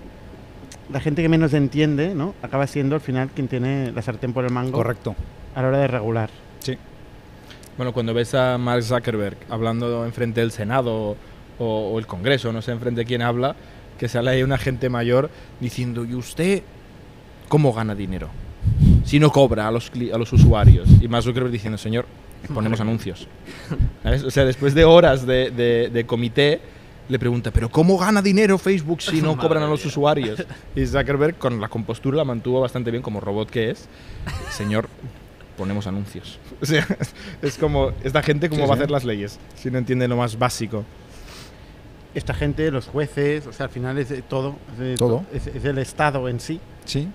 [0.91, 2.35] la gente que menos entiende, ¿no?
[2.41, 5.15] Acaba siendo al final quien tiene la sartén por el mango Correcto.
[5.55, 6.29] a la hora de regular.
[6.59, 6.77] Sí.
[7.75, 11.17] bueno, cuando ves a Mark Zuckerberg hablando enfrente del Senado
[11.59, 13.55] o, o el Congreso, no sé enfrente de quién habla,
[13.97, 15.29] que sale ahí una gente mayor
[15.59, 16.63] diciendo, ¿y usted
[17.49, 18.29] cómo gana dinero?
[19.05, 20.87] Si no cobra a los, a los usuarios.
[21.01, 22.05] Y Mark Zuckerberg diciendo, señor,
[22.53, 23.27] ponemos anuncios.
[24.03, 24.23] ¿Sabes?
[24.23, 26.59] O sea, después de horas de, de- de comité,
[27.09, 30.43] le pregunta, ¿pero cómo gana dinero Facebook si no cobran a los usuarios?
[30.75, 33.87] Y Zuckerberg, con la compostura, la mantuvo bastante bien como robot que es.
[34.51, 34.89] Señor,
[35.57, 36.39] ponemos anuncios.
[36.61, 36.85] O sea,
[37.41, 39.39] es como, esta gente, ¿cómo Sí, va a hacer las leyes?
[39.55, 40.83] Si no entiende lo más básico.
[42.17, 44.55] Esta gente, los jueces, o sea, al final es de todo.
[44.73, 45.23] Es de Todo.
[45.31, 46.59] Es, es el Estado en sí.
[46.83, 47.07] Sí.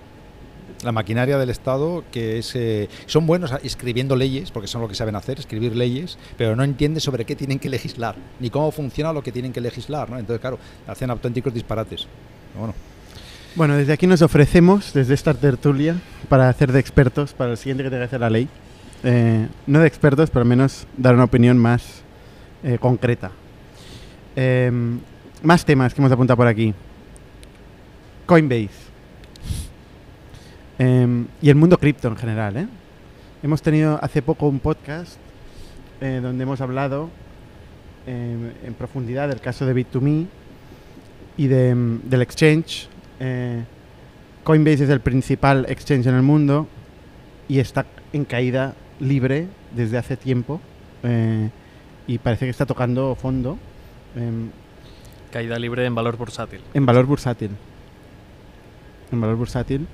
[0.81, 4.95] La maquinaria del Estado, que es, eh, son buenos escribiendo leyes, porque son lo que
[4.95, 9.11] saben hacer, escribir leyes, pero no entienden sobre qué tienen que legislar, ni cómo funciona
[9.11, 10.09] lo que tienen que legislar.
[10.09, 10.17] ¿no?
[10.17, 12.07] Entonces, claro, hacen auténticos disparates.
[12.57, 12.73] Bueno,
[13.55, 15.97] Bueno, desde aquí nos ofrecemos, desde esta tertulia,
[16.29, 18.47] para hacer de expertos para el siguiente que tenga que hacer la ley.
[19.03, 22.03] Eh, no de expertos, pero al menos dar una opinión más
[22.63, 23.31] eh, concreta.
[24.35, 24.99] Em,
[25.43, 26.73] más temas que hemos apuntado por aquí.
[28.25, 28.69] Coinbase.
[30.79, 32.57] Em, y el mundo cripto en general.
[32.57, 32.67] ¿eh?
[33.43, 35.17] Hemos tenido hace poco un podcast
[36.01, 37.09] eh, donde hemos hablado
[38.07, 40.25] eh, en profundidad el caso de Bit2Me
[41.37, 42.87] y de, del exchange.
[43.19, 43.63] Eh,
[44.43, 46.67] Coinbase es el principal exchange en el mundo
[47.47, 50.59] y está en caída libre desde hace tiempo
[52.07, 53.57] y parece que está tocando fondo
[54.15, 54.49] em,
[55.31, 56.61] Caída libre en valor bursátil.
[56.73, 57.51] en valor bursátil.
[59.11, 59.87] En valor bursátil.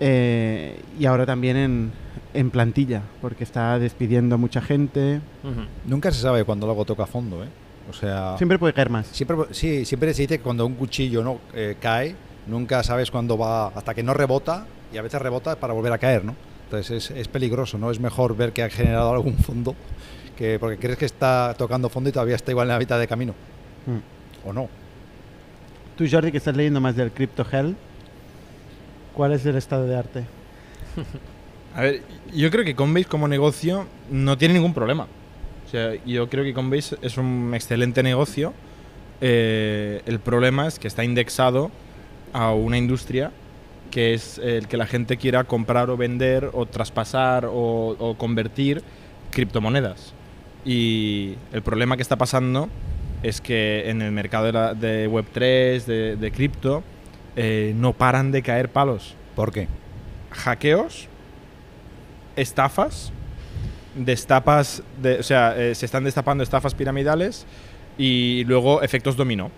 [0.00, 1.92] Eh, y ahora también en,
[2.34, 5.20] en plantilla, porque está despidiendo a mucha gente.
[5.42, 5.62] Ujú.
[5.86, 7.48] Nunca se sabe cuando algo toca fondo, ¿eh?
[7.90, 9.06] O sea, Siempre puede caer más.
[9.08, 12.14] siempre, sí, siempre se dice que cuando un cuchillo no Eh, cae,
[12.46, 15.98] nunca sabes cuándo va, hasta que no rebota, y a veces rebota para volver a
[15.98, 16.34] caer, ¿no?
[16.64, 17.90] Entonces es, es peligroso, ¿no?
[17.90, 19.74] Es mejor ver que ha generado algún fondo,
[20.38, 23.08] que porque crees que está tocando fondo y todavía está igual en la mitad de
[23.08, 23.34] camino,
[23.86, 24.48] Mm.
[24.48, 24.68] o no.
[25.96, 27.74] Tú, Jordi, que estás leyendo más del Crypto Hell,
[29.14, 30.24] ¿cuál es el estado de arte?
[31.74, 35.06] A ver, yo creo que Coinbase como negocio no tiene ningún problema.
[35.66, 38.54] O sea, yo creo que Coinbase es un excelente negocio.
[39.20, 41.70] Eh, el problema es que está indexado
[42.32, 43.32] a una industria
[43.90, 48.82] que es el que la gente quiera comprar o vender o traspasar o, o convertir
[49.30, 50.12] criptomonedas.
[50.64, 52.68] Y el problema que está pasando
[53.22, 56.82] es que en el mercado de, la- de Web3, de, de cripto,
[57.36, 59.68] eh, no paran de caer palos ¿Por qué?
[60.30, 61.08] hackeos,
[62.36, 63.12] estafas,
[63.96, 67.46] destapas, de, o sea, eh, se están destapando estafas piramidales
[67.96, 69.50] y luego efectos dominó.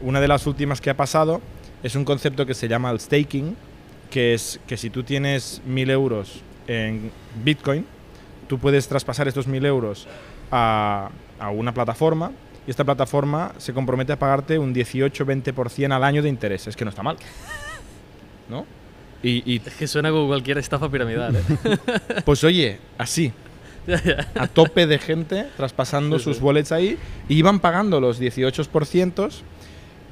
[0.00, 1.40] Una de las últimas que ha pasado
[1.82, 3.56] es un concepto que se llama el staking,
[4.10, 7.10] que es que si tú tienes mil euros en
[7.44, 7.84] Bitcoin,
[8.48, 10.06] tú puedes traspasar estos mil euros
[10.50, 12.32] a, a una plataforma
[12.66, 16.90] y esta plataforma se compromete a pagarte un 18-20% al año de intereses, que no
[16.90, 17.16] está mal.
[18.48, 18.66] ¿No?
[19.22, 21.42] Y, y Es que suena como cualquier estafa piramidal, ¿eh?
[22.24, 23.32] pues oye, así,
[24.38, 26.42] a tope de gente traspasando Sí, sus sí.
[26.42, 29.30] wallets ahí y iban pagando los 18%.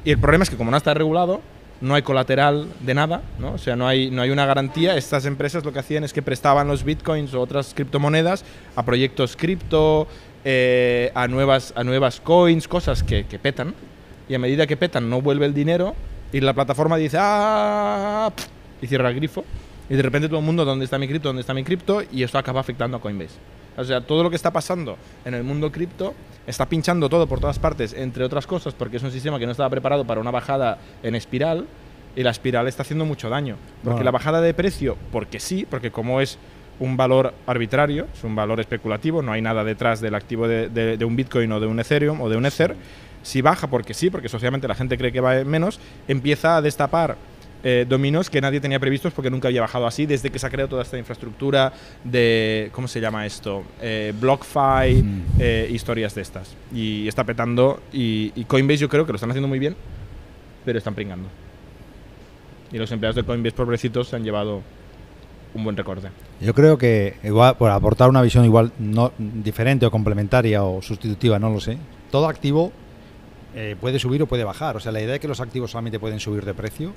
[0.05, 1.41] Y el problema es que como no está regulado,
[1.81, 3.53] no hay colateral de nada, ¿no?
[3.53, 4.97] O sea, no hay, no hay una garantía.
[4.97, 9.37] Estas empresas lo que hacían es que prestaban los bitcoins o otras criptomonedas a proyectos
[9.37, 10.09] cripto,
[10.45, 13.75] eh, a, nuevas, a nuevas coins, cosas que, que petan.
[14.29, 15.95] Y a medida que petan no vuelve el dinero
[16.33, 18.31] y la plataforma dice, ¡ah!
[18.35, 18.49] pf",
[18.83, 19.45] y cierra el grifo.
[19.89, 21.29] Y de repente todo el mundo, ¿dónde está mi cripto?
[21.29, 22.03] ¿Dónde está mi cripto?
[22.13, 23.35] Y esto acaba afectando a Coinbase.
[23.77, 26.15] O sea, todo lo que está pasando en el mundo cripto
[26.47, 29.53] está pinchando todo por todas partes, entre otras cosas, porque es un sistema que no
[29.53, 31.67] estaba preparado para una bajada en espiral
[32.15, 33.57] y la espiral está haciendo mucho daño.
[33.85, 36.39] Porque la bajada de precio, porque sí, porque como es
[36.79, 40.97] un valor arbitrario, es un valor especulativo, no hay nada detrás del activo de, de-
[40.97, 42.77] de un Bitcoin o de un Ethereum o de un Ether,
[43.23, 47.17] si baja porque sí, porque socialmente la gente cree que va menos, empieza a destapar
[47.69, 50.51] eh, dominos que nadie tenía previstos porque nunca había bajado así desde que se ha
[50.51, 51.73] creado toda esta infraestructura
[52.05, 53.65] de, ¿cómo se llama esto?
[53.83, 55.23] Eh, BlockFi, Mm.
[55.41, 56.55] eh, historias de estas.
[56.73, 59.75] Y está petando y, y Coinbase yo creo que lo están haciendo muy bien,
[60.65, 61.29] pero están pringando.
[62.73, 64.63] Y los empleados de Coinbase pobrecitos se han llevado
[65.55, 66.09] un buen recorte.
[66.41, 71.39] Yo creo que, igual, por aportar una visión igual no diferente o complementaria o sustitutiva,
[71.41, 71.79] no lo sé.
[72.13, 72.71] Todo activo
[73.55, 74.77] eh, puede subir o puede bajar.
[74.77, 76.93] O sea, la idea de que los activos solamente pueden subir de precio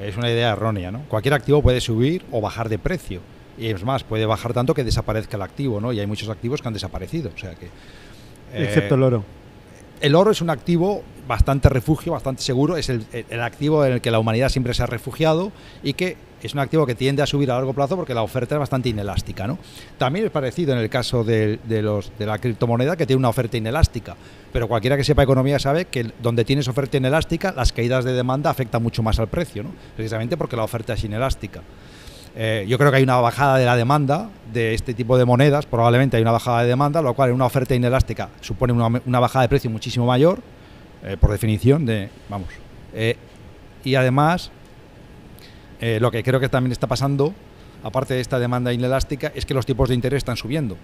[0.00, 1.02] es una idea errónea, ¿no?
[1.08, 3.20] Cualquier activo puede subir o bajar de precio.
[3.58, 5.92] Y es más, puede bajar tanto que desaparezca el activo, ¿no?
[5.92, 7.30] Y hay muchos activos que han desaparecido.
[7.34, 7.66] O sea que.
[7.66, 9.24] eh, Excepto el oro.
[10.00, 13.94] el oro es un activo bastante refugio, bastante seguro, es el, el- el activo en
[13.94, 15.50] el que la humanidad siempre se ha refugiado
[15.82, 18.54] y que es un activo que tiende a subir a largo plazo porque la oferta
[18.54, 19.46] es bastante inelástica.
[19.46, 19.58] ¿no?
[19.98, 23.56] También es parecido en el caso de, los, de la criptomoneda que tiene una oferta
[23.56, 24.16] inelástica,
[24.52, 28.50] pero cualquiera que sepa economía sabe que donde tienes oferta inelástica, las caídas de demanda
[28.50, 29.70] afectan mucho más al precio, ¿no?
[29.96, 31.62] precisamente porque la oferta es inelástica.
[32.36, 35.66] Eh, yo creo que hay una bajada de la demanda de este tipo de monedas,
[35.66, 39.18] probablemente hay una bajada de demanda, lo cual en una oferta inelástica supone una, una
[39.18, 40.40] bajada de precio muchísimo mayor,
[41.02, 42.48] eh, por definición, de, vamos.
[42.92, 43.16] Eh,
[43.84, 44.50] y además,
[45.80, 47.34] eh, lo que creo que también está pasando,
[47.82, 50.76] aparte de esta demanda inelástica, es que los tipos de interés están subiendo.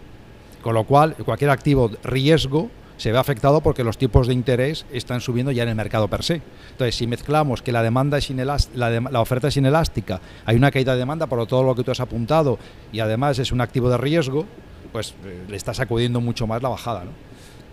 [0.62, 5.20] Con lo cual, cualquier activo riesgo se ve afectado porque los tipos de interés están
[5.20, 6.40] subiendo ya en el mercado per se.
[6.70, 10.92] Entonces, si mezclamos que la demanda es la, la oferta es inelástica, hay una caída
[10.92, 12.58] de demanda por todo lo que tú has apuntado
[12.92, 14.46] y además es un activo de riesgo,
[14.92, 17.10] pues eh, le está sacudiendo mucho más la bajada, ¿no?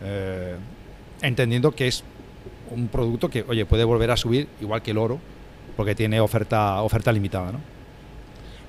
[0.03, 0.55] Eh,
[1.21, 2.03] entendiendo que es
[2.71, 5.19] un producto que, oye, puede volver a subir igual que el oro,
[5.75, 7.59] porque tiene oferta oferta limitada, ¿no?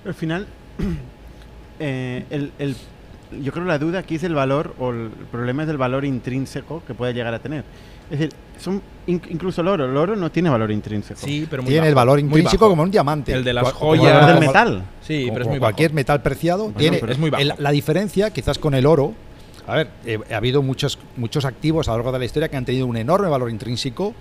[0.04, 0.46] Al final,
[1.80, 2.76] eh, el, el-
[3.42, 6.04] yo creo que la duda aquí es el valor, o el problema es el valor
[6.04, 7.64] intrínseco que puede llegar a tener.
[8.10, 11.18] Es decir, son, in- incluso el oro, el oro no tiene valor intrínseco.
[11.18, 13.32] Sí, pero muy tiene el bajo, valor muy intrínseco como un diamante.
[13.32, 14.14] El de las Cua- como El joyas.
[14.20, 14.82] valor del metal.
[15.00, 15.94] Sí, como- pero es muy cualquier bajo.
[15.96, 17.42] metal preciado Bueno, tiene pero es muy bajo.
[17.42, 19.14] el- la diferencia quizás con el oro
[19.66, 22.56] A ver, eh, ha habido muchos, muchos activos a lo largo de la historia que
[22.56, 24.12] han tenido un enorme valor intrínseco,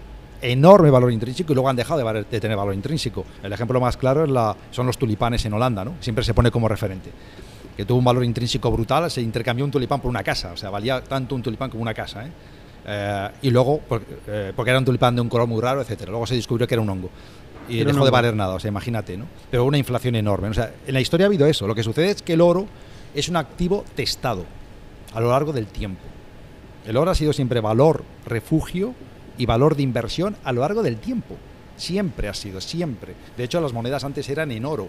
[0.42, 3.26] enorme valor intrínseco y luego han dejado de, valer- de tener valor intrínseco.
[3.44, 5.94] El ejemplo más claro es la, son los tulipanes en Holanda, ¿no?
[6.00, 7.12] Siempre se pone como referente.
[7.78, 10.70] Que tuvo un valor intrínseco brutal, se intercambió un tulipán por una casa, o sea,
[10.70, 12.32] valía tanto un tulipán como una casa, ¿eh?
[12.86, 16.10] Eh, y luego, por- eh, porque era un tulipán de un color muy raro, etcétera.
[16.12, 17.10] Luego se descubrió que era un hongo.
[17.70, 18.12] Y un dejó de hongo.
[18.12, 19.26] valer nada, o sea, imagínate, ¿no?
[19.52, 20.50] Pero una inflación enorme.
[20.50, 21.68] O sea, en la historia ha habido eso.
[21.68, 22.66] Lo que sucede es que el oro
[23.14, 24.46] es un activo testado
[25.14, 26.02] a lo largo del tiempo.
[26.88, 28.96] El oro ha sido siempre valor, refugio
[29.42, 31.36] y valor de inversión a lo largo del tiempo.
[31.76, 33.16] Siempre ha sido, siempre.
[33.36, 34.88] De hecho, las monedas antes eran en oro.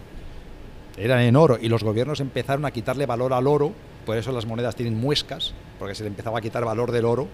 [0.98, 3.72] Eran en oro y los gobiernos empezaron a quitarle valor al oro.
[4.04, 7.28] Por eso las monedas tienen muescas, porque se le empezaba a quitar valor del oro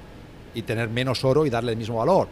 [0.55, 2.29] y tener menos oro y darle el mismo valor.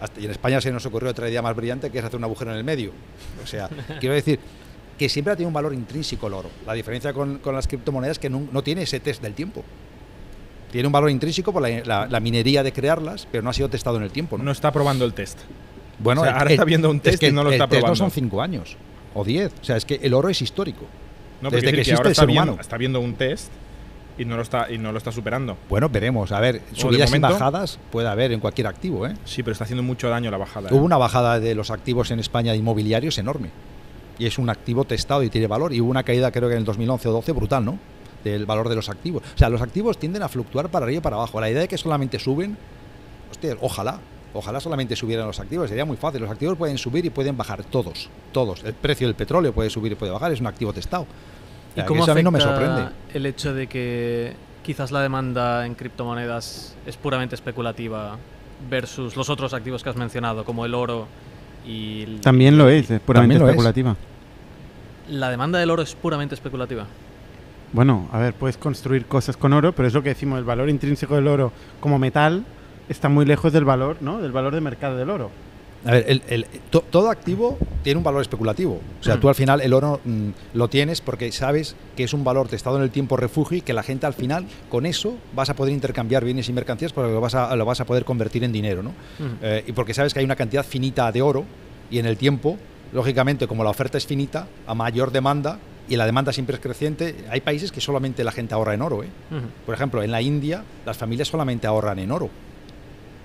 [0.00, 2.24] Hasta- y en España se nos ocurrió otra idea más brillante que es hacer un
[2.24, 2.92] agujero en el medio.
[3.42, 4.38] O sea, quiero decir
[4.96, 6.50] que siempre ha tenido un valor intrínseco el oro.
[6.66, 9.64] La diferencia con, con las criptomonedas es que no, no tiene ese test del tiempo.
[10.70, 13.68] Tiene un valor intrínseco por la, la- la minería de crearlas, pero no ha sido
[13.68, 14.38] testado en el tiempo.
[14.38, 14.44] ¿no?
[14.44, 15.38] No está probando el test.
[15.98, 17.66] Bueno, O sea, ahora está viendo un es test que y no lo el está
[17.66, 17.92] test probando.
[17.92, 18.76] no son cinco años
[19.14, 19.52] o diez.
[19.60, 20.86] O sea, es que el oro es histórico.
[21.42, 22.60] No, Desde que decir existe ahora el está ser viendo, humano.
[22.60, 23.48] está viendo un test
[24.18, 25.56] y no lo está, y no lo está superando.
[25.68, 26.30] Bueno, veremos.
[26.32, 29.06] A ver, subidas y bajadas puede haber en cualquier activo.
[29.06, 29.14] ¿eh?
[29.24, 30.68] Sí, pero está haciendo mucho daño la bajada.
[30.68, 30.74] ¿eh?
[30.74, 33.48] Hubo una bajada de los activos en España de inmobiliarios enorme.
[34.18, 35.72] Y es un activo testado y tiene valor.
[35.72, 37.78] Y hubo una caída, creo que en el 2011 o 12, brutal, ¿no?
[38.24, 39.22] Del valor de los activos.
[39.34, 41.40] O sea, los activos tienden a fluctuar para arriba y para abajo.
[41.40, 42.56] La idea de que solamente suben,
[43.30, 43.98] hostia, ojalá.
[44.32, 45.68] Ojalá solamente subieran los activos.
[45.68, 46.20] Sería muy fácil.
[46.20, 48.08] Los activos pueden subir y pueden bajar todos.
[48.32, 48.62] Todos.
[48.62, 50.30] El precio del petróleo puede subir y puede bajar.
[50.32, 51.06] Es un activo testado.
[51.74, 52.90] ¿Y cómo eso a mí no me sorprende.
[53.14, 58.18] el hecho de que quizás la demanda en criptomonedas es puramente especulativa
[58.68, 61.06] versus los otros activos que has mencionado, como el oro
[61.66, 62.02] y...
[62.02, 63.42] el- También lo es, es puramente es.
[63.42, 63.96] especulativa.
[65.08, 66.86] La demanda del oro es puramente especulativa.
[67.72, 70.68] Bueno, a ver, puedes construir cosas con oro, pero es lo que decimos, el valor
[70.68, 72.44] intrínseco del oro como metal
[72.88, 74.20] está muy lejos del valor, ¿no?
[74.20, 75.30] Del valor de mercado del oro.
[75.86, 78.80] A ver, el- el- to- todo activo tiene un valor especulativo.
[79.00, 79.20] O sea, Mm.
[79.20, 82.76] tú al final el oro mm, lo tienes porque sabes que es un valor testado
[82.76, 85.72] en el tiempo refugio y que la gente al final con eso vas a poder
[85.72, 88.82] intercambiar bienes y mercancías porque lo vas a, lo vas a poder convertir en dinero,
[88.82, 88.90] ¿no?
[88.90, 89.28] Ujú.
[89.42, 91.44] Eh, y porque sabes que hay una cantidad finita de oro
[91.90, 92.58] y en el tiempo,
[92.92, 95.58] lógicamente, como la oferta es finita, a mayor demanda
[95.90, 99.02] y la demanda siempre es creciente, hay países que solamente la gente ahorra en oro,
[99.02, 99.08] ¿eh?
[99.66, 102.30] Por ejemplo, en la India las familias solamente ahorran en oro.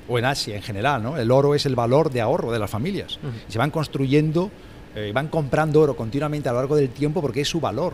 [0.07, 1.17] O en Asia en general, ¿no?
[1.17, 3.19] El oro es el valor de ahorro de las familias.
[3.47, 4.51] Se van construyendo,
[4.95, 7.93] eh, van comprando oro continuamente a lo largo del tiempo porque es su valor.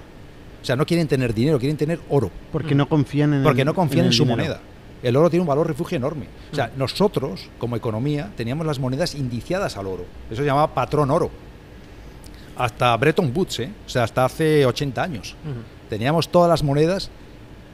[0.61, 2.29] O sea, no quieren tener dinero, quieren tener oro.
[2.51, 4.37] Porque no confían en Porque el- no confían en, su dinero.
[4.43, 4.61] moneda.
[5.03, 6.27] El oro tiene un valor refugio enorme.
[6.51, 10.05] O sea, nosotros, como economía, teníamos las monedas indiciadas al oro.
[10.29, 11.31] Eso se llamaba patrón oro.
[12.55, 13.71] Hasta Bretton Woods, ¿eh?
[13.85, 15.35] O sea, hasta hace 80 años.
[15.89, 17.09] Teníamos todas las monedas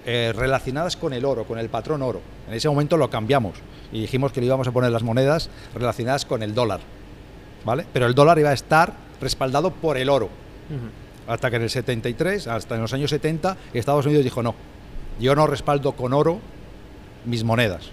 [0.06, 2.22] eh, relacionadas con el oro, con el patrón oro.
[2.48, 3.56] En ese momento lo cambiamos
[3.92, 6.80] y dijimos que le íbamos a poner las monedas relacionadas con el dólar.
[7.66, 7.86] ¿Vale?
[7.92, 10.30] Pero el dólar iba a estar respaldado por el oro.
[11.28, 14.56] Hasta que en el 73, hasta en los años 70, Estados Unidos dijo no,
[15.20, 16.40] yo no respaldo con oro
[17.26, 17.90] mis monedas.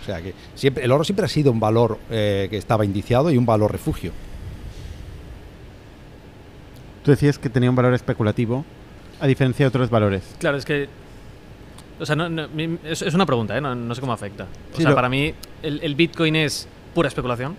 [0.00, 3.30] O sea que siempre, el oro siempre ha sido un valor eh, que estaba indiciado
[3.32, 4.12] y un valor refugio.
[7.06, 8.64] Tú decías que tenía un valor especulativo,
[9.20, 10.24] a diferencia de otros valores.
[10.40, 10.88] Claro, es que.
[12.00, 12.48] O sea, no-
[12.84, 13.60] es, es una pregunta, ¿eh?
[13.60, 14.42] No, no sé cómo afecta.
[14.72, 16.66] O Sí, sea, lo- para mí, el, el Bitcoin es
[16.96, 17.56] pura especulación.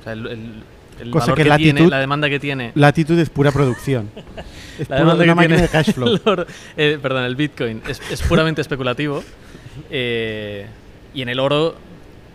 [0.00, 0.62] O sea, el, el-
[1.00, 2.72] el Cosa valor que que, tiene, la demanda que tiene.
[2.74, 4.10] Latitud es pura producción.
[4.78, 6.08] es la puro- demanda una que tiene de cash flow.
[6.14, 9.24] el eh, perdón, el Bitcoin es, es puramente especulativo.
[9.90, 10.66] eh,
[11.14, 11.74] y en el oro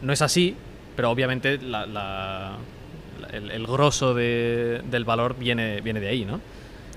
[0.02, 0.56] no es así,
[0.96, 1.86] pero obviamente la-
[3.32, 6.40] el, el grosso de- del valor viene, viene de ahí, ¿no?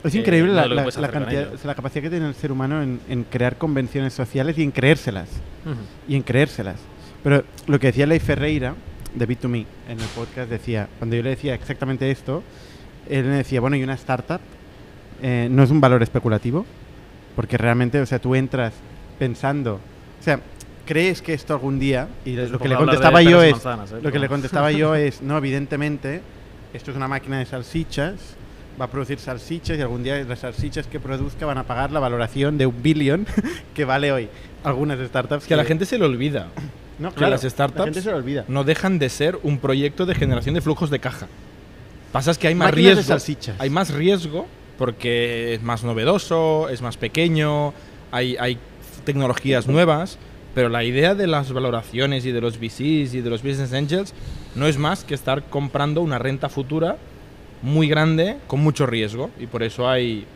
[0.05, 2.83] Es Eh, increíble no la, la- la cantidad, la capacidad que tiene el ser humano
[2.83, 5.29] en, en crear convenciones sociales y en creérselas.
[5.65, 5.77] Ujú.
[6.09, 6.77] Y en creérselas.
[7.23, 8.75] Pero lo que decía Ley Ferreira,
[9.15, 12.43] de Bit2Me, en el podcast, decía, cuando yo le decía exactamente esto,
[13.09, 14.41] él me decía, bueno, y una startup
[15.23, 16.67] eh, no es un valor especulativo,
[17.37, 18.73] porque realmente, o sea, tú entras
[19.19, 20.41] pensando, o sea,
[20.87, 24.01] crees que esto algún día, y Es lo que le contestaba yo es, manzanas, ¿eh?
[24.03, 26.21] lo que le contestaba yo es, no, evidentemente,
[26.73, 28.37] esto es una máquina de salsichas,
[28.81, 32.01] va a producir salsichas y algún día las salsichas que produzca van a pagar la
[32.01, 33.27] valoración de un billón
[33.75, 34.29] que vale hoy.
[34.65, 36.49] Algunas startups Que a la gente se le olvida.
[36.99, 38.45] no, que claro, las startups la gente se lo olvida.
[38.49, 41.27] No dejan de ser un proyecto de generación de flujos de caja.
[42.13, 43.09] Pasa es que hay más Máquinas de riesgo.
[43.09, 43.57] salsichas.
[43.59, 44.47] Hay más riesgo
[44.79, 47.73] porque es más novedoso, es más pequeño,
[48.11, 48.59] hay, hay
[49.05, 50.19] tecnologías nuevas,
[50.55, 54.15] pero la idea de las valoraciones y de los VCs y de los business angels
[54.55, 56.97] no es más que estar comprando una renta futura
[57.63, 60.27] muy grande con mucho riesgo y por eso hay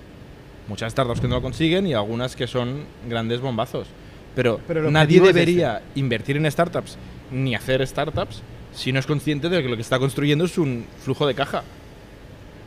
[0.68, 3.88] muchas startups que no lo consiguen y algunas que son grandes bombazos.
[4.35, 6.98] Pero, nadie es debería invertir en startups
[7.31, 8.42] ni hacer startups
[8.74, 11.64] si no es consciente de que lo que está construyendo es un flujo de caja.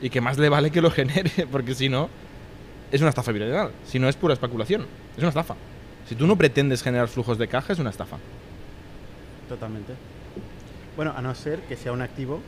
[0.02, 2.10] Y que más le vale que lo genere, porque si no,
[2.92, 3.72] es una estafa piramidal.
[3.86, 4.88] Si no, es pura especulación.
[5.16, 5.56] Es una estafa.
[6.10, 8.18] Si tú no pretendes generar flujos de caja, es una estafa.
[9.48, 9.94] Totalmente.
[10.96, 12.40] Bueno, a no ser que sea un activo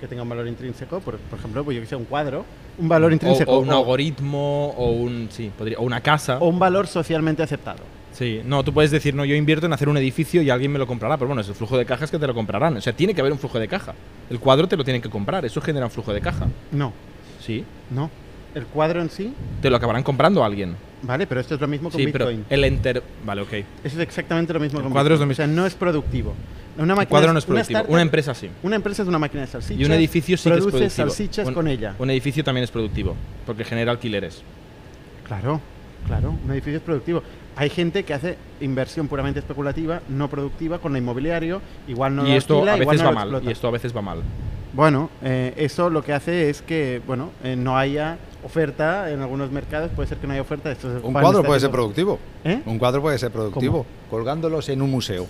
[0.00, 2.44] que tenga un valor intrínseco, por, por ejemplo, pues yo que sé, un cuadro,
[2.78, 5.28] un valor intrínseco o un o- algoritmo, o un.
[5.30, 6.38] Sí, podría, o una casa.
[6.38, 7.80] o un valor socialmente aceptado.
[8.12, 10.78] Sí, no, tú puedes decir, no, yo invierto en hacer un edificio y alguien me
[10.78, 12.76] lo comprará, pero bueno, es el flujo de caja es que te lo comprarán.
[12.76, 13.94] O sea, tiene que haber un flujo de caja.
[14.30, 16.46] El cuadro te lo tienen que comprar, eso genera un flujo de caja.
[16.72, 16.92] No,
[17.40, 18.10] Sí, no.
[18.54, 19.32] El cuadro en sí,
[19.62, 20.74] te lo acabarán comprando a alguien.
[21.02, 22.46] vale, pero esto es lo mismo con Sí, pero Bitcoin.
[22.50, 23.02] el enter.
[23.24, 23.52] Vale, ok.
[23.52, 25.32] Eso es exactamente lo mismo El con cuadro es lo Bitcoin.
[25.32, 26.34] O sea, no es productivo.
[26.76, 27.78] Una El máquina cuadro no es productivo.
[27.78, 28.48] startup- Una empresa sí.
[28.62, 29.78] Una empresa es una máquina de salchichas.
[29.80, 31.08] Y un edificio sí que es produce productivo.
[31.10, 31.94] salchichas Un- con ella.
[31.98, 33.14] Un edificio también es productivo,
[33.46, 34.42] porque genera alquileres.
[35.26, 35.60] Claro,
[36.06, 37.22] claro, un edificio es productivo.
[37.56, 42.30] Hay gente que hace inversión puramente especulativa, no productiva, con el inmobiliario, igual no y
[42.30, 43.42] lo esto alquila, a igual veces no va mal.
[43.44, 44.22] Y esto a veces va mal.
[44.72, 49.50] Bueno, eh, eso lo que hace es que, bueno, eh, no haya oferta en algunos
[49.50, 50.70] mercados, puede ser que no haya oferta.
[50.70, 52.18] Esto es Un cuadro puede ser productivo.
[52.44, 52.60] ¿Eh?
[52.66, 53.84] Un cuadro puede ser productivo.
[54.08, 55.26] Colgándolos en un museo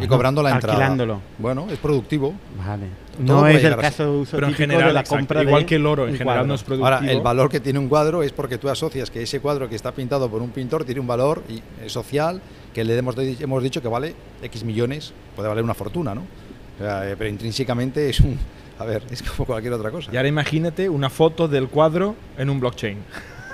[0.00, 0.74] y cobrando la entrada.
[0.78, 1.20] alquilándolo.
[1.38, 2.34] Bueno, es productivo.
[2.58, 2.86] Vale.
[3.26, 5.42] Todo No puede es el caso de uso Pero en general, de la exacto, compra
[5.42, 6.46] igual de que el oro, en general cuadro.
[6.48, 6.86] no es productivo.
[6.94, 9.76] Ahora, el valor que tiene un cuadro es porque tú asocias que ese cuadro que
[9.76, 12.40] está pintado por un pintor tiene un valor y- eh, social
[12.74, 16.22] que le hemos, hemos dicho que vale X millones, puede valer una fortuna, ¿no?
[16.22, 18.38] O sea, eh, pero intrínsecamente es un...
[18.78, 20.10] A ver, es como cualquier otra cosa.
[20.12, 22.98] Y ahora imagínate una foto del cuadro en un blockchain.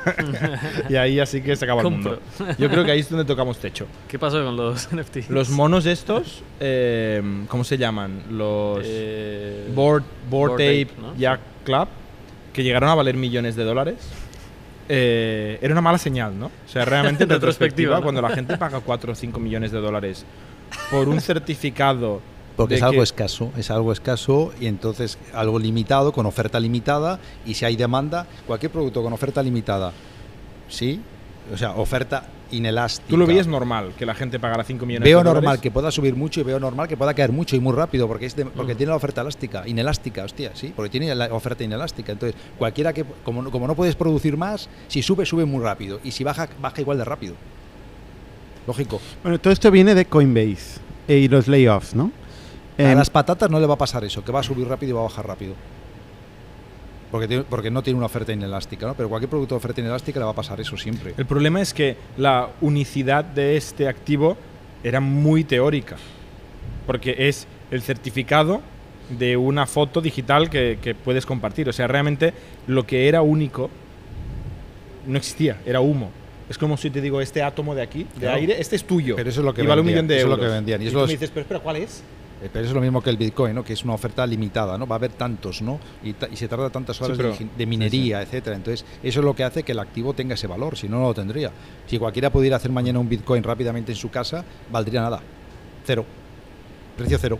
[0.88, 2.20] y ahí así que se acaba el mundo.
[2.58, 3.86] Yo creo que ahí es donde tocamos techo.
[4.06, 5.28] ¿Qué pasó con los NFTs?
[5.28, 8.22] Los monos estos, eh, ¿cómo se llaman?
[8.30, 11.16] Los Eh, Board, Board Bored Ape Ape, ¿no?
[11.16, 11.88] Yacht Club,
[12.52, 13.96] que llegaron a valer millones de dólares.
[14.88, 16.46] eh, era una mala señal, ¿no?
[16.46, 18.02] O sea, realmente en En retrospectiva, retrospectiva, ¿no?
[18.02, 20.24] cuando la gente paga 4 o 5 millones de dólares
[20.90, 22.22] por un certificado
[22.58, 27.18] Porque es algo que- escaso, es algo escaso y entonces algo limitado, con oferta limitada,
[27.46, 29.92] y si hay demanda, cualquier producto con oferta limitada,
[30.68, 31.00] ¿sí?
[31.52, 33.08] O sea, oferta inelástica.
[33.08, 35.42] Tú lo veías normal, que la gente pagara 5 millones Veo de dólares.
[35.44, 38.06] normal que pueda subir mucho y veo normal que pueda caer mucho y muy rápido
[38.08, 41.62] porque es de- porque tiene la oferta elástica, inelástica, hostia, sí, porque tiene la oferta
[41.64, 42.12] inelástica.
[42.12, 46.00] Entonces, cualquiera que como, no- como no puedes producir más, si sube sube muy rápido
[46.04, 47.34] y si baja baja igual de rápido.
[48.66, 49.00] Lógico.
[49.22, 52.10] Bueno, todo esto viene de Coinbase eh, y los layoffs, ¿no?
[52.78, 54.90] A Em, las patatas no le va a pasar eso, que va a subir rápido
[54.90, 55.54] y va a bajar rápido.
[57.10, 58.94] Porque, tiene- porque no tiene una oferta inelástica, ¿no?
[58.94, 61.14] Pero cualquier producto de oferta inelástica le va a pasar eso siempre.
[61.16, 64.36] El problema es que la unicidad de este activo
[64.84, 65.96] era muy teórica,
[66.86, 68.60] porque es el certificado
[69.18, 71.66] de una foto digital que, que puedes compartir.
[71.68, 72.34] O sea, realmente
[72.66, 73.70] lo que era único
[75.06, 76.10] no existía, era humo.
[76.50, 78.36] Es como si te digo, este átomo de aquí, de Claro.
[78.36, 79.16] aire, este es tuyo.
[79.16, 80.46] Pero eso es lo que y vale un vendían, millón de eso es lo euros.
[80.50, 82.02] que vendían, y Y, eso tú los- me dices, pero espera, ¿cuál es?
[82.40, 83.64] Eh, Pero eso es lo mismo que el Bitcoin, ¿no?
[83.64, 84.86] Que es una oferta limitada, ¿no?
[84.86, 85.80] Va a haber tantos, ¿no?
[86.04, 88.54] Y, ta- y se tarda tantas Sí, horas pero- de, minería, etcétera.
[88.54, 91.08] Entonces, eso es lo que hace que el activo tenga ese valor, si no, no
[91.08, 91.50] lo tendría.
[91.86, 95.20] Si cualquiera pudiera hacer mañana un Bitcoin rápidamente en su casa, valdría nada.
[95.84, 96.04] Cero.
[96.96, 97.38] Precio cero.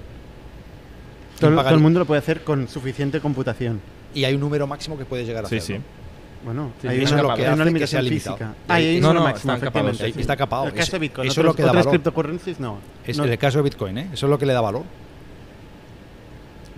[1.39, 3.81] todo, ¿Quién todo paga el mundo lo puede hacer con suficiente computación.
[4.15, 5.77] Y hay un número máximo que puede llegar a Sí, hacer.
[5.77, 5.83] sí.
[5.83, 5.98] ¿no?
[6.45, 8.55] Bueno, Sí, hay sí, eso una, es lo que una limitación sea física.
[8.69, 10.13] Ah, hay no, no, sí.
[10.17, 10.67] Está capado.
[10.69, 11.29] El caso de Bitcoin.
[11.29, 11.89] eso es lo que da valor.
[11.91, 12.79] cryptocurrencies no.
[13.07, 14.11] Es No- el caso de Bitcoin, ¿eh?
[14.13, 14.83] Eso es lo que le da valor.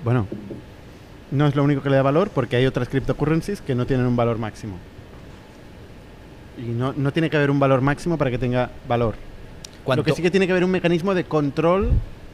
[0.04, 0.26] Bueno,
[1.30, 4.06] no es lo único que le da valor porque hay otras cryptocurrencies que no tienen
[4.06, 4.76] un valor máximo.
[6.58, 9.14] Y no, no tiene que haber un valor máximo para que tenga valor.
[9.86, 11.90] Lo que sí que tiene que haber un mecanismo de control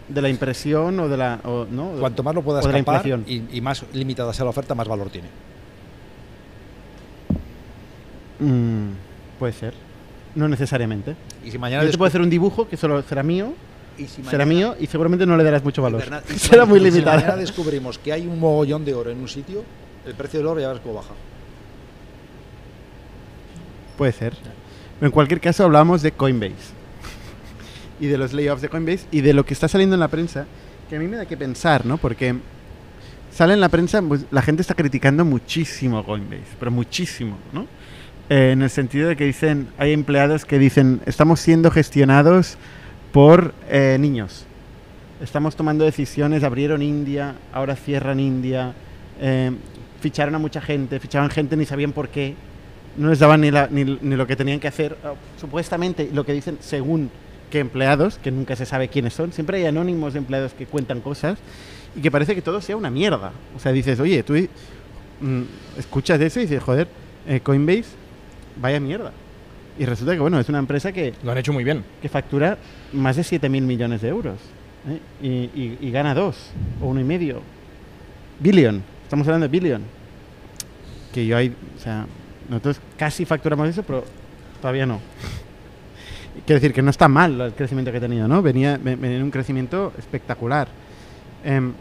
[0.08, 1.40] de la impresión o de la...
[1.44, 1.90] o- ¿no?
[1.98, 2.64] cuanto más lo puedas
[3.26, 5.28] y, y más limitada sea la oferta, más valor tiene.
[8.38, 8.90] Mm,
[9.38, 9.74] puede ser.
[10.34, 11.16] No necesariamente.
[11.44, 13.54] Y si mañana Yo te puedo hacer un dibujo que solo será mío,
[13.98, 16.02] y si será mío y seguramente no le darás mucho valor.
[16.28, 17.16] Si será muy y Si limitado.
[17.16, 19.64] mañana descubrimos que hay un mogollón de oro en un sitio,
[20.04, 21.14] el precio del oro ya ves cómo baja.
[23.96, 24.34] Puede ser.
[24.98, 26.74] Pero en cualquier caso hablamos de Coinbase.
[28.00, 30.46] y de los layoffs de Coinbase y de lo que está saliendo en la prensa,
[30.88, 31.96] que a mí me da que pensar, ¿no?
[31.96, 32.36] Porque
[33.32, 37.66] sale en la prensa, pues, la gente está criticando muchísimo Coinbase, pero muchísimo, ¿no?
[38.28, 42.56] Eh, en el sentido de que dicen, hay empleados que dicen, estamos siendo gestionados
[43.12, 44.44] por eh, niños.
[45.22, 48.72] Estamos tomando decisiones, abrieron India, ahora cierran India,
[49.20, 49.52] eh,
[50.00, 52.34] ficharon a mucha gente, fichaban gente, ni sabían por qué,
[52.96, 54.96] no les daban ni, la- ni, ni lo que tenían que hacer.
[55.04, 57.10] Ah, Supuestamente, lo que dicen, según
[57.50, 61.00] que empleados, que nunca se sabe quiénes son, siempre hay anónimos de empleados que cuentan
[61.00, 61.38] cosas
[61.94, 63.30] y que parece que todo sea una mierda.
[63.56, 64.34] O sea, dices, oye, tú
[65.20, 65.42] mm,
[65.78, 66.88] escuchas eso y dices, joder,
[67.28, 67.84] eh, Coinbase,
[68.60, 69.12] vaya mierda.
[69.78, 71.84] Y resulta que, bueno, es una empresa que, Lo han hecho muy bien.
[72.00, 72.56] que factura
[72.92, 74.36] más de 7.000 millones de euros.
[74.88, 75.00] ¿eh?
[75.22, 75.28] Y,
[75.60, 76.50] y- y gana dos,
[76.80, 77.42] o uno y medio.
[78.40, 78.82] Billion.
[79.04, 79.82] Estamos hablando de billion.
[81.12, 82.06] Que yo hay, o sea,
[82.48, 84.04] nosotros casi facturamos eso, pero
[84.60, 85.00] todavía no.
[86.46, 88.42] Quiero decir que no está mal el crecimiento que ha tenido, ¿no?
[88.42, 90.68] Venía, ve- venía en un crecimiento espectacular.
[91.44, 91.72] Em,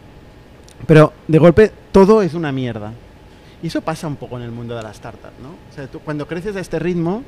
[0.86, 2.92] pero de golpe todo es una mierda.
[3.62, 5.48] Y eso pasa un poco en el mundo de las startups, ¿no?
[5.50, 7.22] O sea, tú, cuando creces a este ritmo,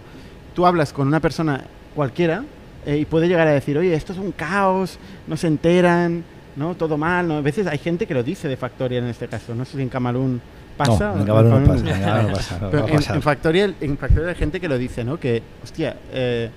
[0.55, 1.65] tú hablas con una persona
[1.95, 2.45] cualquiera
[2.87, 6.23] eh, y puede llegar a decir, oye, esto es un caos, no se enteran,
[6.57, 6.75] ¿no?
[6.75, 7.37] Todo mal, ¿no?
[7.39, 9.55] A veces hay gente que lo dice de Factorial en este caso.
[9.55, 10.41] No sé si en Camalún
[10.77, 11.13] pasa.
[11.15, 13.75] No, en Camalún no pasa, en Camalún no pasa, no Pero va a en, Factorial,
[13.81, 15.19] en Factorial hay gente que lo dice, ¿no?
[15.19, 16.51] Que, hostia, eh,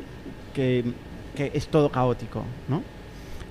[0.54, 0.84] que,
[1.36, 2.84] que es todo caótico, ¿no?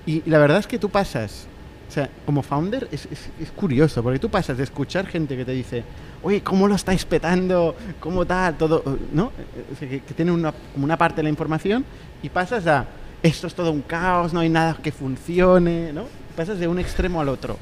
[0.06, 1.46] Y la verdad es que tú pasas,
[1.88, 5.44] o sea, como founder es, es- es curioso, porque tú pasas de escuchar gente que
[5.44, 5.82] te dice,
[6.22, 7.74] oye, ¿cómo lo estáis petando?
[8.00, 8.56] ¿Cómo tal?
[8.56, 9.32] Todo, ¿no?
[9.72, 11.84] O sea, que, que tiene una, una parte de la información
[12.22, 12.86] y pasas a,
[13.22, 16.04] esto es todo un caos, no hay nada que funcione, ¿no?
[16.36, 17.58] Pasas de un extremo al otro.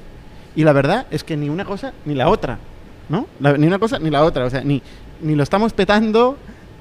[0.56, 2.58] Y la verdad es que ni una cosa ni la otra,
[3.08, 3.26] ¿no?
[3.40, 4.82] La- ni una cosa ni la otra, o sea, ni,
[5.20, 6.36] ni lo estamos petando,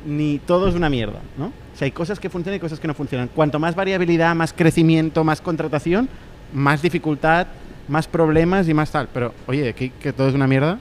[0.05, 1.47] ni todo es una mierda, ¿no?
[1.47, 3.29] O sea, hay cosas que funcionan y cosas que no funcionan.
[3.35, 6.09] Cuanto más variabilidad, más crecimiento, más contratación,
[6.53, 7.45] más dificultad,
[7.87, 9.07] más problemas y más tal.
[9.13, 10.79] Pero, oye, que, que todo es una mierda.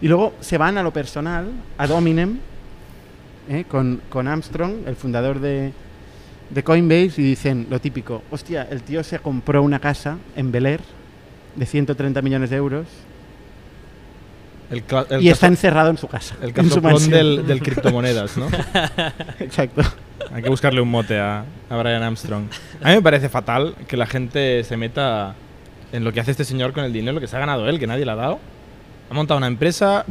[0.00, 1.46] Y luego se van a lo personal,
[1.78, 2.38] a Dominem,
[3.48, 3.64] ¿eh?
[3.68, 5.72] con, con Armstrong, el fundador de,
[6.50, 10.66] de Coinbase, y dicen lo típico, hostia, el tío se compró una casa en Bel
[10.66, 10.80] Air
[11.54, 12.86] de 130 millones de euros
[14.70, 16.34] El, cla- el y está encerrado en su casa.
[16.42, 17.10] el mansión.
[17.10, 18.48] del, del criptomonedas, ¿no?
[19.38, 19.82] Exacto.
[20.32, 22.44] Hay que buscarle un mote a, a Brian Armstrong.
[22.82, 25.34] A mí me parece fatal que la gente se meta
[25.92, 27.86] en lo que hace este señor con el dinero que se ha ganado él, que
[27.86, 28.38] nadie le ha dado.
[29.10, 30.04] Ha montado una empresa,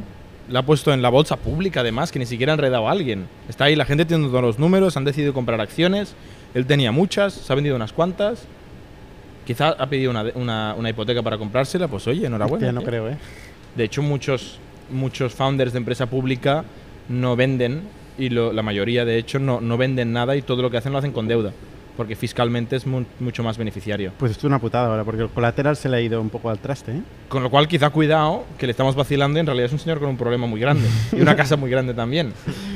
[0.49, 3.27] la ha puesto en la bolsa pública, además, que ni siquiera ha enredado a alguien.
[3.49, 6.15] Está ahí la gente tiene todos los números, han decidido comprar acciones.
[6.53, 8.45] Él tenía muchas, se ha vendido unas cuantas.
[9.45, 12.67] Quizá ha pedido una, una- una hipoteca para comprársela, pues oye, enhorabuena.
[12.67, 12.89] Hostia, no tío.
[12.89, 13.17] creo, ¿eh?
[13.75, 16.63] De hecho, muchos, muchos founders de empresa pública
[17.09, 17.81] no venden,
[18.17, 20.93] y lo- la mayoría de hecho no, no venden nada y todo lo que hacen
[20.93, 21.51] lo hacen con deuda,
[21.97, 24.11] porque fiscalmente es mu- mucho más beneficiario.
[24.17, 26.49] Pues esto es una putada ahora, porque el colateral se le ha ido un poco
[26.49, 27.01] al traste, ¿eh?
[27.29, 29.99] Con lo cual, quizá cuidado, que le estamos vacilando y en realidad es un señor
[29.99, 32.33] con un problema muy grande y una casa muy grande también.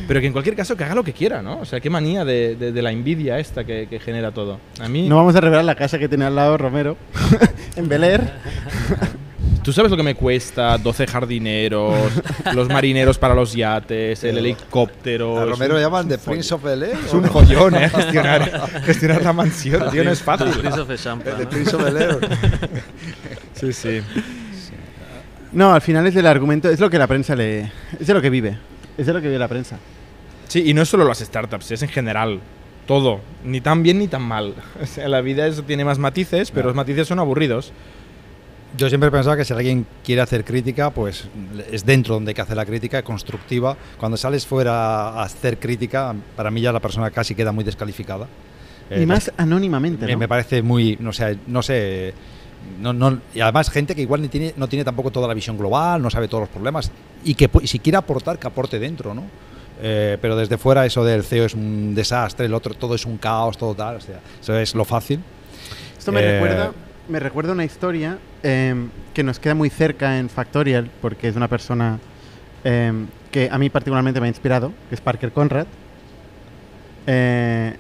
[0.08, 1.60] Pero que en cualquier caso que haga lo que quiera, ¿no?
[1.60, 4.60] O sea, qué manía de, de- de la envidia esta que, que genera todo.
[4.80, 6.98] A mí, No vamos a revelar la casa que tiene al lado Romero,
[7.76, 8.22] en Bel Air.
[9.70, 11.96] ¿tú sabes lo que me cuesta 12 jardineros,
[12.56, 15.38] los marineros para los yates, el helicóptero?
[15.38, 16.32] A es Romero le llaman es The.
[16.32, 16.84] Prince of Air.
[17.06, 17.88] Es un follón, ¿eh?
[17.96, 20.48] Gestionar, gestionar la mansión, tío, no es fácil.
[20.60, 21.46] Prince of the Champa, The.
[21.46, 22.20] Prince of Air.
[23.54, 24.02] Sí, sí.
[25.52, 27.72] No, al final es del argumento, es lo que la prensa le...
[28.00, 28.58] Es de lo que vive,
[28.98, 29.78] es de lo que vive la prensa.
[30.48, 32.40] Sí, y no es solo las startups, es en general.
[32.88, 33.20] Todo.
[33.44, 34.56] Ni tan bien ni tan mal.
[34.82, 36.70] O sea, la vida eso tiene más matices, pero Claro.
[36.70, 37.72] los matices son aburridos.
[38.78, 41.28] Yo siempre he pensado que si alguien quiere hacer crítica, pues
[41.72, 43.76] es dentro donde hay que hacer la crítica, constructiva.
[43.98, 48.28] Cuando sales fuera a hacer crítica, para mí ya la persona casi queda muy descalificada.
[48.92, 50.20] Eh, y más anónimamente, me, ¿no?
[50.20, 52.14] me parece muy, no sé, no sé,
[52.80, 55.58] no, no- y además gente que igual ni tiene, no tiene tampoco toda la visión
[55.58, 56.92] global, no sabe todos los problemas
[57.24, 59.24] y que y si quiere aportar, que aporte dentro, ¿no?
[59.82, 63.18] Eh, pero desde fuera eso del CEO es un desastre, el otro todo es un
[63.18, 65.20] caos, todo tal, o sea, eso es lo fácil.
[65.98, 66.72] Esto me, Eh, recuerda,
[67.10, 71.48] me recuerda una historia em, que nos queda muy cerca en Factorial, porque es una
[71.48, 72.00] persona
[72.64, 75.66] em, que a mí particularmente me ha inspirado, que es Parker Conrad,
[77.08, 77.76] eh,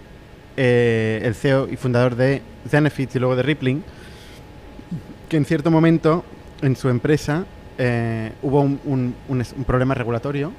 [0.58, 3.84] eh, el CEO y fundador de Zenefits y luego de Rippling,
[5.30, 6.26] que en cierto momento
[6.62, 7.46] en su empresa
[7.78, 10.52] eh, hubo un, un- un un problema regulatorio.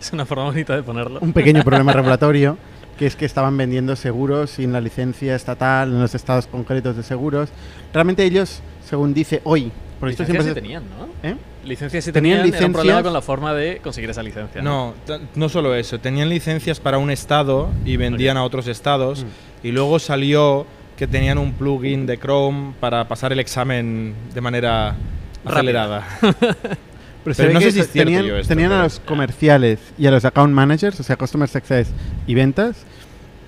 [0.00, 1.20] Es una forma bonita de ponerlo.
[1.20, 2.56] un pequeño problema regulatorio,
[2.98, 7.02] que es que estaban vendiendo seguros sin la licencia estatal en los estados concretos de
[7.02, 7.48] seguros.
[7.94, 9.70] Realmente ellos, según dice hoy,
[10.00, 10.54] por esto Licencias sí siempre...
[10.54, 11.28] se- tenían, ¿no?
[11.28, 11.36] ¿Eh?
[11.64, 14.62] Licencias sí Tenían tenían, era un problema licencias- con la forma de conseguir esa licencia.
[14.62, 15.98] No, ta- no solo eso.
[15.98, 19.24] Tenían licencias para un estado y vendían a otros estados.
[19.24, 19.66] Mm.
[19.66, 24.96] Y luego salió que tenían un plugin de Chrome para pasar el examen de manera
[25.44, 26.06] acelerada.
[27.36, 28.82] Pero, Pero no que sé si es te- cierto tenían, yo esto, tenían a pero-
[28.84, 31.88] los comerciales y a los account managers, o sea, customer success
[32.26, 32.76] y ventas,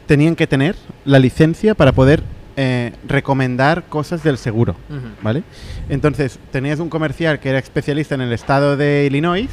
[0.06, 0.74] tenían que tener
[1.04, 2.22] la licencia para poder
[2.56, 4.76] eh, recomendar cosas del seguro.
[4.90, 5.00] Ujú.
[5.22, 5.42] ¿vale?
[5.88, 9.48] Entonces, tenías un comercial que era especialista en el estado de Illinois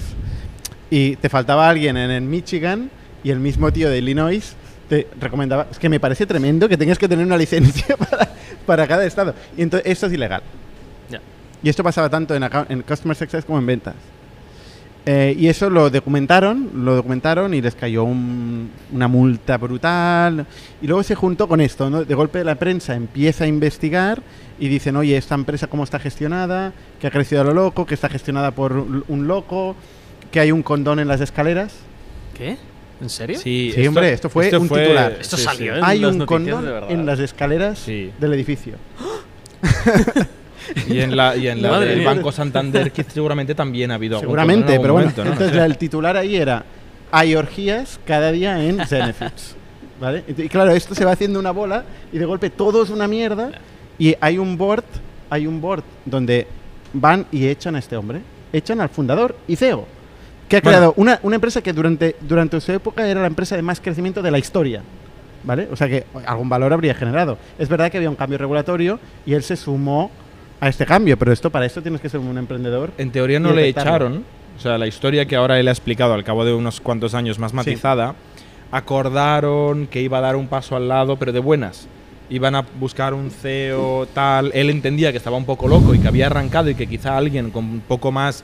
[0.90, 2.90] y te faltaba alguien en el Michigan
[3.24, 4.56] y el mismo tío de Illinois
[4.90, 5.68] te recomendaba...
[5.70, 8.30] Es que me parece tremendo que tengas que tener una licencia para,
[8.66, 9.36] para cada estado.
[9.58, 10.42] Y entonces, esto es ilegal.
[11.10, 11.20] Ya.
[11.62, 13.96] Y esto pasaba tanto en, account- en Customer Success como en ventas.
[15.10, 20.46] Eh, y eso lo documentaron, lo documentaron y les cayó un- una multa brutal.
[20.82, 22.04] Y luego se juntó con esto, ¿no?
[22.04, 24.22] De golpe la prensa empieza a investigar
[24.60, 27.94] y dicen, oye, esta empresa cómo está gestionada, que ha crecido a lo loco, que
[27.94, 29.76] está gestionada por un loco,
[30.30, 31.74] que hay un condón en las escaleras.
[32.38, 32.58] ¿Qué?
[33.00, 33.40] ¿En serio?
[33.40, 35.16] Sí, Sí, hombre, esto fue un titular.
[35.22, 35.80] Esto sí, salió, sí.
[35.80, 35.84] ¿eh?
[35.86, 38.12] hay las un condón en las escaleras Sí.
[38.20, 38.74] del edificio.
[40.90, 42.08] Y en la, y en la Madre del mía.
[42.10, 45.24] Banco Santander, que seguramente también ha habido algún Seguramente, en pero algún bueno.
[45.24, 45.32] momento, ¿no?
[45.46, 46.64] Entonces el titular ahí era
[47.12, 49.56] hay orgías cada día en Zenefits.
[50.00, 50.24] ¿Vale?
[50.28, 53.08] Y y claro, esto se va haciendo una bola y de golpe todo es una
[53.08, 53.52] mierda
[53.98, 54.84] y hay un board,
[55.30, 56.46] hay un board donde
[56.94, 58.22] van y echan a este hombre,
[58.54, 59.88] echan al fundador y CEO,
[60.48, 60.78] que ha Bueno.
[60.78, 64.22] creado una, una empresa que durante, durante su época era la empresa de más crecimiento
[64.22, 64.82] de la historia.
[65.44, 65.68] ¿Vale?
[65.72, 67.38] O sea que algún valor habría generado.
[67.58, 70.12] Es verdad que había un cambio regulatorio y él se sumó
[70.60, 72.92] a este cambio, pero esto para esto tienes que ser un emprendedor.
[72.98, 74.24] En teoría no le echaron.
[74.58, 77.38] O sea, la historia que ahora él ha explicado al cabo de unos cuantos años
[77.38, 78.16] más matizada,
[78.72, 81.88] acordaron que iba a dar un paso al lado, pero de buenas.
[82.30, 84.52] Iban a buscar un CEO tal.
[84.54, 87.52] Él entendía que estaba un poco loco y que había arrancado y que quizá alguien
[87.52, 88.44] con un poco más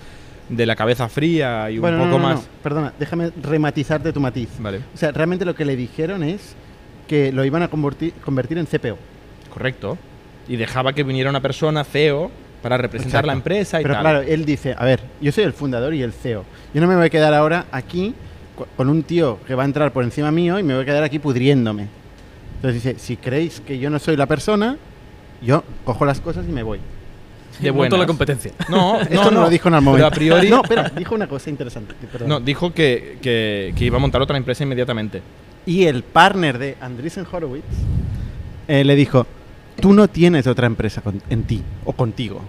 [0.50, 2.50] de la cabeza fría y un Bueno, no, poco no, no, más.
[2.62, 4.50] Perdona, déjame rematizarte tu matiz.
[4.60, 6.56] Vale, O sea, realmente lo que le dijeron es
[7.08, 8.98] que lo iban a convertir, convertir en CPO.
[9.54, 9.98] correcto.
[10.48, 12.30] Y dejaba que viniera una persona, CEO,
[12.62, 13.28] para representar Exacto.
[13.28, 14.04] la empresa y Pero tal.
[14.04, 16.46] claro, él dice, a ver, yo soy el fundador y el CEO.
[16.74, 18.14] Yo no me voy a quedar ahora aquí
[18.78, 21.04] con un tío que va a entrar por encima mío y me voy a quedar
[21.04, 21.88] aquí pudriéndome.
[22.56, 24.78] Entonces dice, si creéis que yo no soy la persona,
[25.42, 26.80] yo cojo las cosas y me voy.
[27.60, 28.52] de Monto la competencia.
[28.70, 29.42] No, Esto no, no, no.
[29.42, 30.08] lo dijo en el Pero momento.
[30.08, 30.50] a priori.
[30.50, 31.94] No, espera, dijo una cosa interesante.
[32.12, 32.30] perdón.
[32.30, 35.22] No, dijo que, que- que iba a montar otra empresa inmediatamente.
[35.66, 37.64] Y el partner de Andreessen Horowitz
[38.70, 39.26] eh, le dijo,
[39.80, 42.42] tú no tienes otra empresa con- en ti o contigo.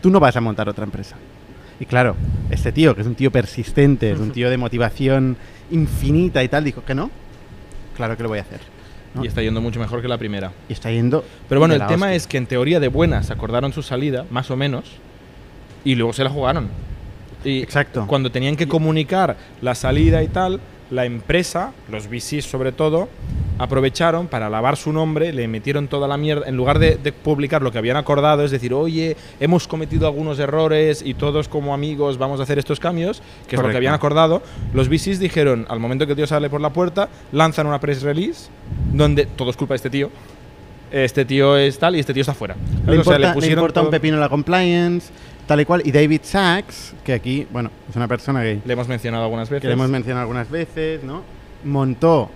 [0.00, 1.16] Tú no vas a montar otra empresa.
[1.80, 2.16] Y claro,
[2.50, 5.36] este tío, que es un tío persistente, es un tío de motivación
[5.70, 7.10] infinita y tal, dijo que no.
[7.96, 8.60] Claro que lo voy a hacer.
[9.14, 9.24] ¿no?
[9.24, 10.52] Y está yendo mucho mejor que la primera.
[10.68, 11.24] Y está yendo...
[11.48, 12.14] Pero bueno, el tema hostia.
[12.14, 14.84] es que en teoría de buenas acordaron su salida, más o menos,
[15.84, 16.68] y luego se la jugaron.
[17.44, 18.06] Y Exacto.
[18.06, 20.60] cuando tenían que comunicar la salida y tal,
[20.90, 23.08] la empresa, los VCs sobre todo,
[23.58, 27.62] aprovecharon para lavar su nombre, le metieron toda la mierda, en lugar de, de publicar
[27.62, 32.18] lo que habían acordado, es decir, oye, hemos cometido algunos errores y todos como amigos
[32.18, 33.70] vamos a hacer estos cambios, que es lo Correcto.
[33.72, 34.42] que habían acordado,
[34.74, 38.02] los VCs dijeron, al momento que el tío sale por la puerta, lanzan una press
[38.02, 38.48] release
[38.92, 40.10] donde todo es culpa de este tío.
[40.92, 42.54] Este tío es tal y este tío está fuera.
[42.86, 45.10] Le O sea, importa, le importa un pepino la compliance,
[45.46, 45.82] tal y cual.
[45.84, 49.62] Y David Sachs, que aquí, bueno, es una persona que Le hemos mencionado algunas veces.
[49.62, 51.22] que le hemos mencionado algunas veces, ¿no?
[51.64, 52.30] Montó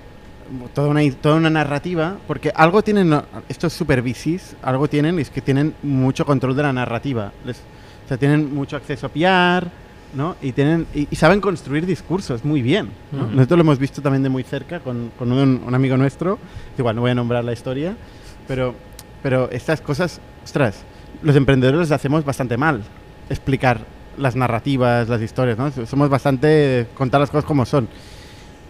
[0.74, 3.14] toda una, toda una narrativa, porque algo tienen,
[3.48, 7.32] estos super VCs, algo tienen, y es que tienen mucho control de la narrativa.
[7.44, 7.58] Les-
[8.04, 9.68] o sea, tienen mucho acceso a PR,
[10.14, 10.34] ¿no?
[10.42, 12.88] Y, tienen, y, y saben construir discursos muy bien.
[13.12, 13.24] ¿no?
[13.26, 13.34] Ujú.
[13.36, 16.38] Nosotros lo hemos visto también de muy cerca con, con un, un amigo nuestro,
[16.76, 17.94] igual no voy a nombrar la historia,
[18.48, 18.74] pero,
[19.22, 20.82] pero estas cosas, ostras,
[21.22, 22.82] los emprendedores les hacemos bastante mal
[23.30, 23.80] explicar
[24.18, 25.70] las narrativas, las historias, ¿no?
[25.86, 27.88] Somos bastante contar las cosas como son.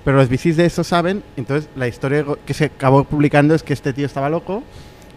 [0.05, 3.73] Pero los VCs de eso saben, entonces la historia que se acabó publicando es que
[3.73, 4.63] este tío estaba loco,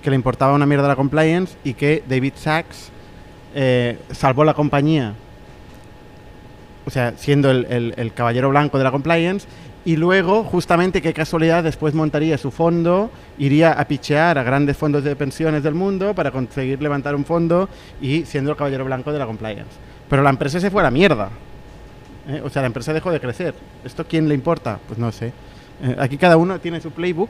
[0.02, 2.90] que le importaba una mierda la compliance y que David Sachs
[3.56, 5.14] eh, salvó la compañía,
[6.86, 9.48] o sea, siendo el caballero blanco de la compliance,
[9.86, 15.04] y luego, justamente, qué casualidad, después montaría su fondo, iría a pichear a grandes fondos
[15.04, 17.68] de pensiones del mundo para conseguir levantar un fondo
[18.02, 19.72] y siendo el caballero blanco de la compliance.
[20.10, 21.30] Pero la empresa se fue a la mierda.
[22.30, 22.42] ¿eh?
[22.46, 23.54] O sea, la empresa dejó de crecer.
[23.84, 24.80] ¿Esto quién le importa?
[24.88, 25.34] Pues no sé.
[25.84, 27.30] Eh, aquí cada uno tiene su playbook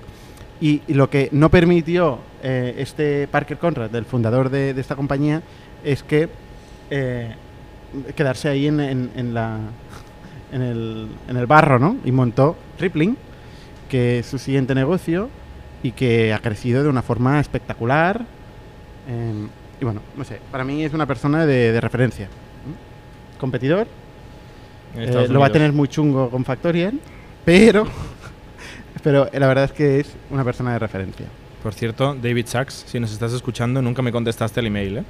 [0.62, 5.42] y, lo que no permitió eh, este Parker Conrad, del fundador de, esta compañía,
[5.84, 6.30] es que
[8.16, 9.58] quedarse ahí en la,
[10.54, 11.98] en, el, en el barro, ¿no?
[12.06, 13.18] Y montó Rippling,
[13.90, 15.30] que es su siguiente negocio
[15.82, 18.22] y que ha crecido de una forma espectacular.
[19.10, 19.48] eh,
[19.82, 22.30] y bueno, no sé, para mí es una persona de, de referencia.
[23.38, 23.88] Competidor,
[24.96, 26.98] eh, lo va a tener muy chungo con Factorial,
[27.44, 27.86] pero,
[29.04, 31.26] pero la verdad es que es una persona de referencia.
[31.62, 35.04] Por cierto, David Sachs, si nos estás escuchando, nunca me contestaste el email, ¿eh?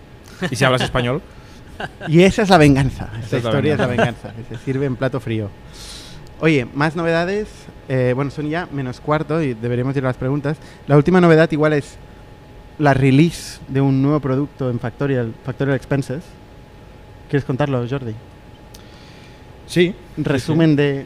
[0.49, 1.21] Y si hablas español,
[2.07, 3.09] Y esa es la venganza.
[3.21, 4.33] Esta es la historia es la venganza.
[4.49, 5.49] se sirve en plato frío.
[6.39, 7.47] Oye, más novedades.
[7.89, 10.57] Eh, bueno, son ya menos cuarto y deberíamos ir a las preguntas.
[10.87, 11.97] La última novedad igual es
[12.79, 16.23] la release de un nuevo producto en Factorial, Factorial Expenses.
[17.29, 18.13] ¿Quieres contarlo, Jordi?
[19.67, 19.95] sí.
[20.17, 21.05] Resumen de...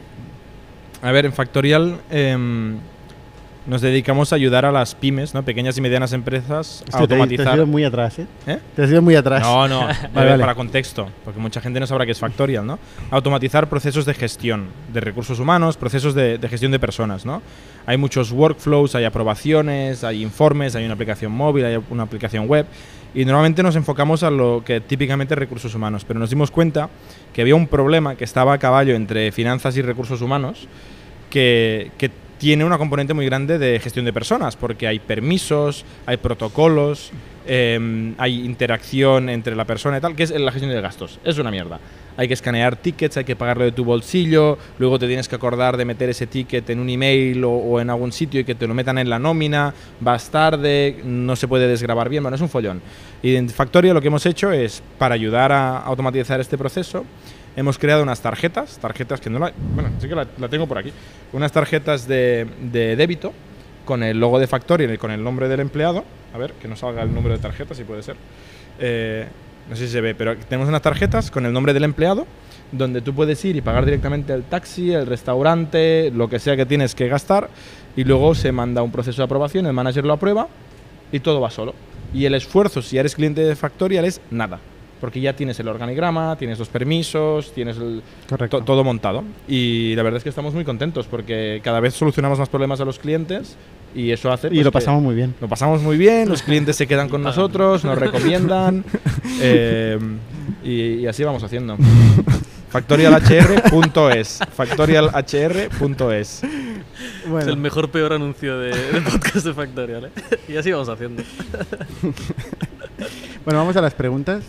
[1.00, 2.76] A ver, en Factorial em,
[3.68, 5.44] nos dedicamos a ayudar a las pymes, ¿no?
[5.44, 7.56] pequeñas y medianas empresas, a Hostia, te, has automatizar.
[7.56, 8.26] ido muy atrás, ¿eh?
[8.46, 8.58] ¿Eh?
[8.74, 9.42] Te has ido muy atrás.
[9.42, 10.38] No, no, vale.
[10.38, 12.78] para contexto, porque mucha gente no sabrá qué es Factorial, ¿no?
[13.10, 17.42] Automatizar procesos de gestión de recursos humanos, procesos de, de gestión de personas, ¿no?
[17.84, 22.66] Hay muchos workflows, hay aprobaciones, hay informes, hay una aplicación móvil, hay una aplicación web,
[23.14, 26.88] y normalmente nos enfocamos a lo que típicamente es recursos humanos, pero nos dimos cuenta
[27.32, 30.68] que había un problema que estaba a caballo entre finanzas y recursos humanos,
[31.30, 36.16] que, que tiene una componente muy grande de gestión de personas, porque hay permisos, hay
[36.16, 37.10] protocolos,
[37.46, 41.18] eh, hay interacción entre la persona y tal, que es la gestión de gastos.
[41.24, 41.80] Es una mierda.
[42.16, 45.76] Hay que escanear tickets, hay que pagarlo de tu bolsillo, luego te tienes que acordar
[45.76, 48.66] de meter ese ticket en un email o, o en algún sitio y que te
[48.66, 52.48] lo metan en la nómina, vas tarde, no se puede desgrabar bien, bueno, es un
[52.48, 52.82] follón.
[53.22, 57.04] Y en Factoria lo que hemos hecho es, para ayudar a automatizar este proceso,
[57.58, 59.52] hemos creado unas tarjetas, tarjetas que no la...
[59.74, 60.92] Bueno, sí que la, tengo por aquí.
[61.32, 63.32] Unas tarjetas de, de débito
[63.84, 66.04] con el logo de Factorial y con el nombre del empleado.
[66.32, 68.14] A ver, que no salga el número de tarjeta, si puede ser.
[68.78, 69.26] Eh,
[69.68, 72.26] no sé si se ve, pero tenemos unas tarjetas con el nombre del empleado
[72.70, 76.66] donde tú puedes ir y pagar directamente el taxi, el restaurante, lo que sea que
[76.66, 77.48] tienes que gastar
[77.96, 80.48] y luego se manda un proceso de aprobación, el manager lo aprueba
[81.10, 81.74] y todo va solo.
[82.14, 84.60] Y el esfuerzo, si eres cliente de Factorial, es nada.
[85.00, 88.58] Porque ya tienes el organigrama, tienes los permisos, tienes el, Correcto.
[88.58, 89.22] to- todo montado.
[89.46, 92.84] Y la verdad es que estamos muy contentos porque cada vez solucionamos más problemas a
[92.84, 93.56] los clientes
[93.94, 94.48] y eso hace.
[94.48, 95.34] y pues, lo que pasamos muy bien.
[95.40, 98.84] Lo pasamos muy bien, los clientes se quedan con nosotros, nos recomiendan
[99.40, 99.98] eh,
[100.64, 101.76] y, y así vamos haciendo.
[102.70, 104.40] Factorialhr.es.
[104.54, 106.42] Factorialhr.es.
[107.26, 110.10] Bueno, Es el mejor peor anuncio de, del podcast de Factorial, ¿eh?
[110.48, 111.22] Y así vamos haciendo.
[113.48, 114.44] Bueno, vamos a las preguntas.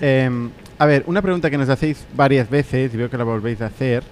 [0.00, 3.60] Em, a ver, una pregunta que nos hacéis varias veces, y veo que la volvéis
[3.60, 4.02] a hacer,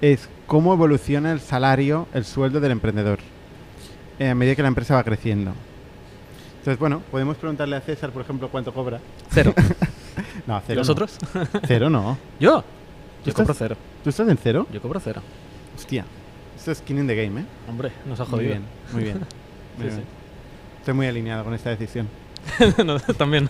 [0.00, 3.20] es cómo evoluciona el salario, el sueldo del emprendedor
[4.18, 5.52] eh, a medida que la empresa va creciendo.
[6.58, 8.98] Entonces, bueno, podemos preguntarle a César, por ejemplo, cuánto cobra.
[9.30, 9.54] Cero.
[10.48, 10.80] No, ¿Y cero.
[10.80, 11.16] vosotros?
[11.32, 11.46] No.
[11.64, 12.18] Cero no.
[12.40, 12.62] Yo.
[13.22, 13.76] ¿Tú Yo estás- cero.
[14.02, 14.66] ¿Tú estás en cero?
[14.72, 15.22] Yo cobro cero.
[15.76, 16.04] Hostia.
[16.56, 17.44] Esto es skin in the game, ¿eh?
[17.68, 18.50] Hombre, nos ha Muy jodido.
[18.50, 19.18] bien, muy bien.
[19.78, 20.04] Muy Sí, bien.
[20.80, 22.08] Estoy muy alineado con esta decisión.
[22.84, 23.48] No, también.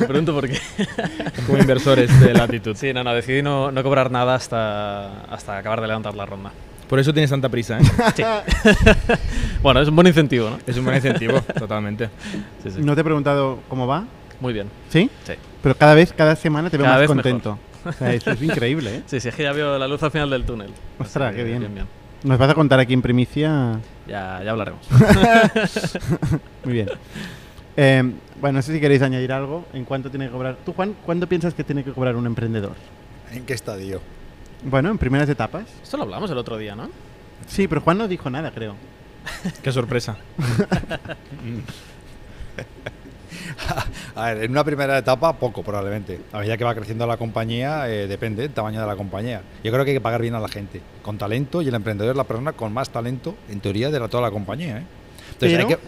[0.00, 0.58] Me pregunto por qué.
[1.46, 2.76] Como inversores de latitud.
[2.76, 6.52] Sí, no, no, decidí no, no cobrar nada hasta, hasta acabar de levantar la ronda.
[6.88, 7.82] Por eso tienes tanta prisa, ¿eh?
[8.14, 8.22] Sí.
[9.62, 10.58] bueno, es un buen incentivo, ¿no?
[10.66, 12.10] Es un buen incentivo, totalmente.
[12.62, 12.80] Sí, sí.
[12.82, 14.04] No te he preguntado cómo va,
[14.40, 14.68] Muy bien.
[14.90, 15.08] ¿sí?
[15.24, 15.32] Sí.
[15.62, 17.58] Pero cada vez, cada semana te veo Cada más contento.
[17.84, 19.02] O sea, eso es increíble, ¿eh?
[19.06, 20.70] Sí, sí, es que ya veo la luz al final del túnel.
[20.98, 21.60] Ostras, Así qué bien.
[21.60, 21.86] bien, bien.
[22.24, 23.80] Nos vas a contar aquí en primicia.
[24.06, 24.86] Ya, ya hablaremos.
[26.64, 26.88] Muy bien.
[27.76, 28.02] Eh,
[28.40, 30.56] bueno, no sé si queréis añadir algo en cuánto tiene que cobrar.
[30.64, 32.74] ¿Tú, Juan, cuánto piensas que tiene que cobrar un emprendedor?
[33.32, 34.00] ¿En qué estadio?
[34.64, 35.64] Bueno, en primeras etapas.
[35.82, 36.90] Esto lo hablamos el otro día, ¿no?
[37.46, 38.76] Sí, pero Juan no dijo nada, creo.
[39.62, 40.16] Qué sorpresa.
[44.14, 46.20] A ver, en una primera etapa, poco probablemente.
[46.32, 49.42] A medida que va creciendo la compañía, eh, depende del tamaño de la compañía.
[49.64, 52.10] Yo creo que hay que pagar bien a la gente, con talento, y el emprendedor
[52.12, 54.78] es la persona con más talento, en teoría, de la, toda la compañía.
[54.78, 54.84] ¿eh?
[55.32, 55.78] Entonces, hay Pero, que,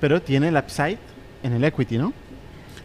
[0.00, 0.98] pero tiene el upside
[1.46, 2.12] en el equity, ¿no?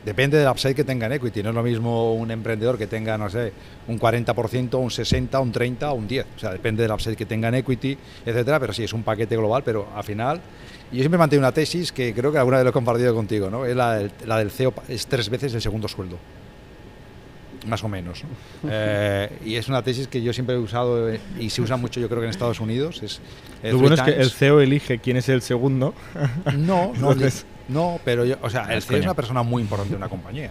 [0.05, 1.43] depende del upside que tenga en equity.
[1.43, 3.53] No es lo mismo un emprendedor que tenga, no sé,
[3.88, 6.26] un 40%, un 60%, un 30% o un 10%.
[6.36, 8.59] O sea, depende del upside que tenga en equity, etcétera.
[8.59, 10.41] Pero sí, es un paquete global, pero al final...
[10.91, 13.66] Yo siempre mantengo una tesis que creo que alguna vez lo he compartido contigo, ¿no?
[13.66, 16.18] Es la del, la del CEO, es tres veces el segundo sueldo.
[17.66, 18.24] Más o menos.
[18.24, 18.70] ¿no?
[18.70, 22.01] Eh, y es una tesis que yo siempre he usado eh, y se usa mucho,
[22.01, 23.01] yo creo que en Estados Unidos.
[23.03, 23.22] Es,
[23.64, 25.93] eh, Lo bueno es que el CEO elige quién es el segundo.
[26.57, 29.91] No, no, Entonces- no, pero yo, o sea, el CEO es una persona muy importante
[29.91, 30.45] de una compañía.
[30.45, 30.49] ¿eh?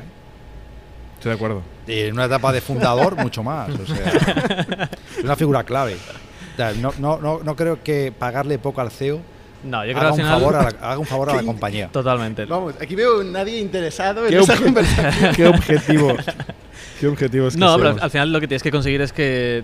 [1.17, 1.63] Estoy de acuerdo.
[1.87, 3.69] Y en una etapa de fundador, mucho más.
[3.71, 4.87] O sea,
[5.19, 5.97] es una figura clave.
[6.55, 9.21] O sea, no, no, no, no creo que pagarle poco al CEO
[9.65, 10.41] No, yo creo haga un, final.
[10.41, 11.89] favor a la, haga un favor a la compañía.
[11.93, 12.45] Totalmente.
[12.47, 15.35] Vamos, aquí veo nadie interesado en ¿Qué, esta obje- conversación.
[15.35, 16.17] qué objetivo.
[16.99, 19.63] ¿Qué objetivo es que No, pero al final lo que tienes que conseguir es que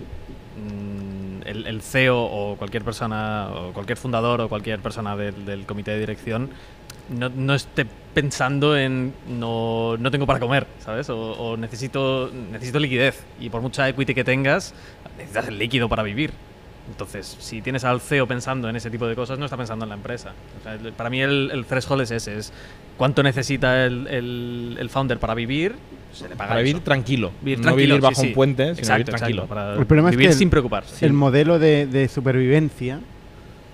[0.57, 5.65] mm, el, el CEO o cualquier persona, o cualquier fundador o cualquier persona del, del
[5.65, 6.49] comité de dirección
[7.09, 11.09] no, no esté pensando en no, no tengo para comer, ¿sabes?
[11.09, 13.23] O, o necesito, necesito liquidez.
[13.39, 14.73] Y por mucha equity que tengas,
[15.17, 16.31] necesitas el líquido para vivir.
[16.89, 19.89] Entonces, si tienes al CEO pensando en ese tipo de cosas, no está pensando en
[19.89, 20.31] la empresa.
[20.59, 22.53] O sea, el- para mí el, el threshold es ese, es
[22.97, 25.75] cuánto necesita el, el- el founder para vivir,
[26.13, 26.83] se le paga Para vivir eso.
[26.85, 27.31] tranquilo.
[27.41, 28.27] Vivir no tranquilo, vivir bajo sí.
[28.27, 29.41] un puente, sino Exacto, vivir tranquilo.
[29.43, 30.85] exacto, para El problema es vivir que el- sin preocupar.
[31.01, 33.01] El modelo de, de supervivencia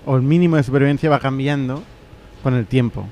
[0.06, 1.84] o el mínimo de supervivencia va cambiando
[2.42, 3.06] con el tiempo.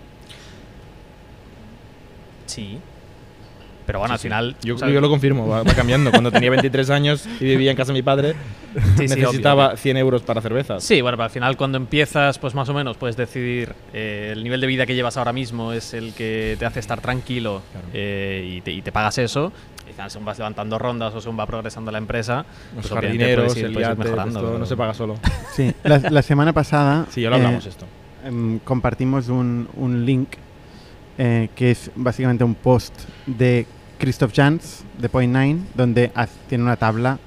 [2.53, 2.79] Sí.
[3.85, 4.29] Pero bueno, al Sí, sí.
[4.29, 4.57] final.
[4.63, 6.13] Yo, o sea, yo lo confirmo, va, va cambiando.
[6.13, 8.35] Cuando tenía 23 años y vivía en casa de mi padre,
[8.97, 9.77] sí, sí, necesitaba obvio.
[9.77, 10.85] 100 euros para cervezas.
[10.85, 14.45] Sí, bueno, pero al final cuando empiezas, pues más o menos puedes decidir eh, el
[14.45, 17.89] nivel de vida que llevas ahora mismo es el que te hace estar tranquilo Claro.
[17.93, 19.53] eh, y, te, y te pagas eso.
[19.89, 22.47] Al final según vas levantando rondas o según va progresando la empresa,
[22.77, 24.39] Los pues jardineros, ir- el yate, mejorando.
[24.39, 25.17] esto pero- no se paga solo.
[25.55, 27.87] Sí, la, la semana pasada Sí, ya lo hablamos eh, esto.
[28.25, 30.29] em, compartimos un, un link
[31.19, 32.95] eh, que es básicamente un post
[33.27, 33.67] de
[33.99, 36.11] Christoph Jans de Point Nine, donde
[36.49, 37.19] tiene una tabla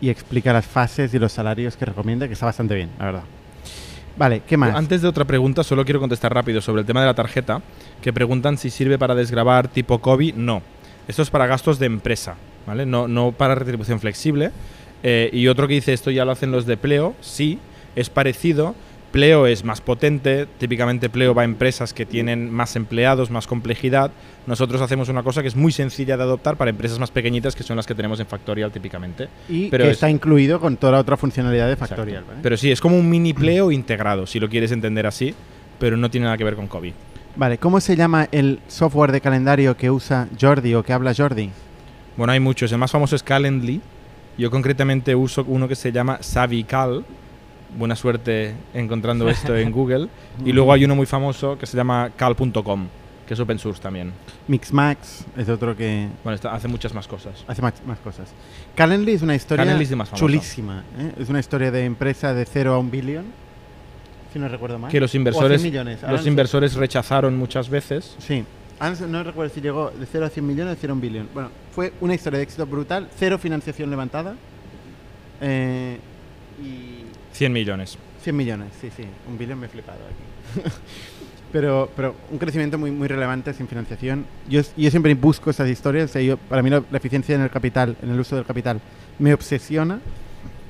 [0.00, 3.22] y explica las fases y los salarios que recomienda, que está bastante bien, la verdad.
[4.16, 4.74] Vale, ¿qué más?
[4.74, 7.60] Antes de otra pregunta, solo quiero contestar rápido sobre el tema de la tarjeta,
[8.00, 10.34] que preguntan si sirve para desgravar tipo COVID.
[10.34, 10.62] No.
[11.06, 12.36] Esto es para gastos de empresa,
[12.66, 12.86] ¿vale?
[12.86, 14.52] No, no para retribución flexible.
[15.02, 17.58] Eh, y otro que dice esto ya lo hacen los de Pleo, sí,
[17.94, 18.74] es parecido.
[19.16, 24.10] Pleo es más potente, típicamente Pleo va a empresas que tienen más empleados, más complejidad.
[24.46, 27.62] Nosotros hacemos una cosa que es muy sencilla de adoptar para empresas más pequeñitas, que
[27.62, 29.28] son las que tenemos en Factorial típicamente.
[29.48, 32.24] y pero que es- está incluido con toda la otra funcionalidad de Factorial.
[32.24, 32.40] ¿vale?
[32.42, 35.34] Pero sí, es como un mini Pleo integrado, si lo quieres entender así,
[35.78, 36.92] pero no tiene nada que ver con COVID.
[37.36, 41.48] Vale, ¿cómo se llama el software de calendario que usa Jordi o que habla Jordi?
[42.18, 42.70] Bueno, hay muchos.
[42.70, 43.80] El más famoso es Calendly.
[44.36, 47.02] Yo concretamente uso uno que se llama Savical.
[47.76, 50.08] Buena suerte encontrando esto en Google.
[50.44, 52.86] Y luego hay uno muy famoso que se llama cal.com,
[53.26, 54.12] que es open source también.
[54.48, 57.44] Mixmax es otro que Bueno, está- hace muchas más cosas.
[57.46, 58.28] hace más, más cosas.
[58.74, 60.84] Calendly es una historia es más chulísima.
[60.98, 61.12] ¿eh?
[61.18, 63.24] Es una historia de empresa de 0 a un billón,
[64.32, 64.90] si no recuerdo mal.
[64.90, 66.02] Que los O a 100 inversores, millones.
[66.08, 68.14] Los inversores rechazaron muchas veces.
[68.18, 68.44] Sí.
[68.80, 70.94] No sé- no recuerdo si llegó de 0 a 100 millones o de 0 a
[70.94, 71.28] un billón.
[71.34, 73.08] Bueno, fue una historia de éxito brutal.
[73.18, 74.36] Cero financiación levantada.
[75.40, 75.98] eh,
[76.62, 76.95] y
[77.36, 77.98] 100 millones.
[78.22, 79.04] 100 millones, sí, sí.
[79.28, 80.68] Un billón me he flipado aquí.
[81.52, 84.24] pero, pero un crecimiento muy, muy relevante sin financiación.
[84.48, 86.12] Yo, yo siempre busco esas historias.
[86.48, 88.80] para mí la, la eficiencia en el capital, en el uso del capital,
[89.18, 90.00] me obsesiona.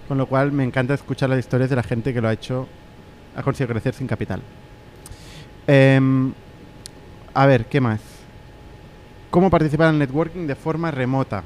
[0.08, 2.68] Con lo cual me encanta escuchar las historias de la gente que lo ha hecho,
[3.36, 4.40] ha conseguido crecer sin capital.
[5.66, 6.32] Em,
[7.34, 8.00] a ver, ¿qué más?
[9.30, 11.42] ¿Cómo participar en el networking de forma remota?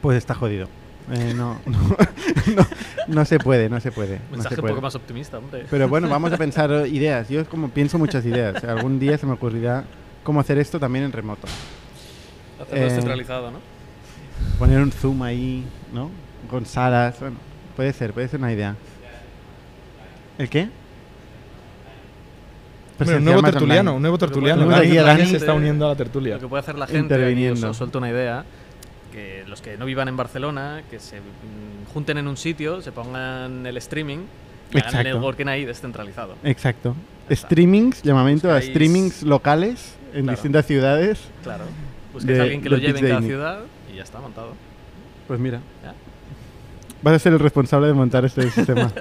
[0.00, 0.68] Pues está jodido.
[1.10, 1.78] Eh, no, no,
[2.56, 2.66] no,
[3.06, 4.18] no se puede, no se puede.
[4.30, 5.64] no Mensaje un poco más optimista, hombre.
[5.70, 7.28] Pero bueno, vamos a pensar ideas.
[7.28, 8.62] Yo como pienso muchas ideas.
[8.64, 9.84] Algún día se me ocurrirá
[10.22, 11.46] cómo hacer esto también en remoto.
[12.60, 13.58] Hacerlo eh, descentralizado, ¿no?
[14.58, 16.10] Poner un zoom ahí, ¿no?
[16.50, 17.18] Con salas.
[17.20, 17.36] Bueno,
[17.76, 18.76] puede ser, puede ser una idea.
[20.38, 20.68] ¿El qué?
[22.98, 24.66] Bueno, un nuevo tertuliano, un nuevo tertuliano.
[24.68, 25.26] Dani.
[25.26, 26.34] se está uniendo a la tertulia.
[26.34, 27.70] Lo que puede hacer la gente, Interviniendo.
[27.70, 28.44] os suelto una idea,
[29.18, 32.92] que los que no vivan en Barcelona, que se mm, junten en un sitio, se
[32.92, 34.18] pongan el streaming
[34.72, 36.36] y hagan networking ahí descentralizado.
[36.44, 36.94] Exacto.
[37.28, 37.46] está.
[37.48, 40.36] Streamings, llamamiento a streamings locales en Claro.
[40.36, 41.18] distintas ciudades.
[41.42, 41.64] Claro.
[42.12, 43.58] Busquéis a alguien que lo lleve en cada ciudad
[43.92, 44.54] y ya está montado.
[45.26, 45.60] Pues mira.
[45.82, 45.94] Ya.
[47.02, 48.92] Vas a ser el responsable de montar este sistema.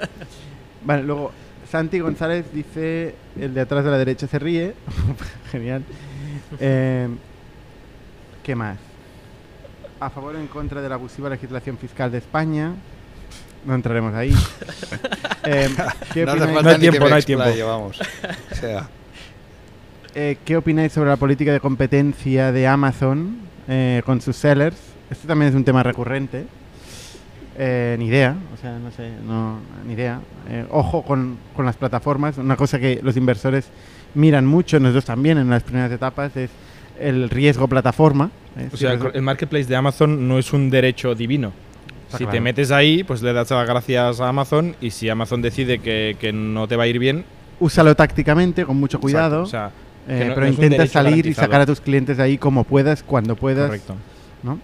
[0.84, 1.32] vale, luego
[1.70, 4.74] Santi González dice, el de atrás de la derecha se ríe.
[5.51, 5.84] Genial.
[6.59, 7.09] Eh,
[8.41, 8.78] ¿Qué más?
[10.00, 12.74] A favor o en contra de la abusiva legislación fiscal de España.
[13.66, 14.34] No entraremos ahí.
[15.50, 15.70] Eh,
[16.14, 17.45] ¿qué, no hace opináis, falta No hay tiempo, no hay tiempo.
[17.66, 18.00] vamos.
[18.52, 18.89] O sea,
[20.14, 23.38] eh, ¿Qué opináis sobre la política de competencia de Amazon
[23.68, 24.76] eh, con sus sellers?
[25.10, 26.48] Este también es un tema recurrente.
[27.56, 30.20] Eh, ni idea, o sea, no sé, no, ni idea.
[30.50, 32.38] Eh, ojo con, con las plataformas.
[32.39, 33.70] Una cosa que los inversores
[34.16, 36.50] miran mucho, nosotros también en las primeras etapas, es
[37.00, 38.32] el riesgo plataforma.
[38.58, 38.70] ¿eh?
[38.74, 41.52] O sea, el, marketplace de Amazon no es un derecho divino.
[42.06, 45.41] Está si te metes ahí, pues le das las gracias a Amazon y si Amazon
[45.41, 47.26] decide que, que no te va a ir bien,
[47.60, 49.72] úsalo tácticamente, con mucho cuidado, exacto, o
[50.08, 52.64] sea, eh, no- pero no intenta salir y sacar a tus clientes de ahí como
[52.64, 53.66] puedas, cuando puedas.
[53.66, 53.95] correcto.
[54.43, 54.60] ¿no?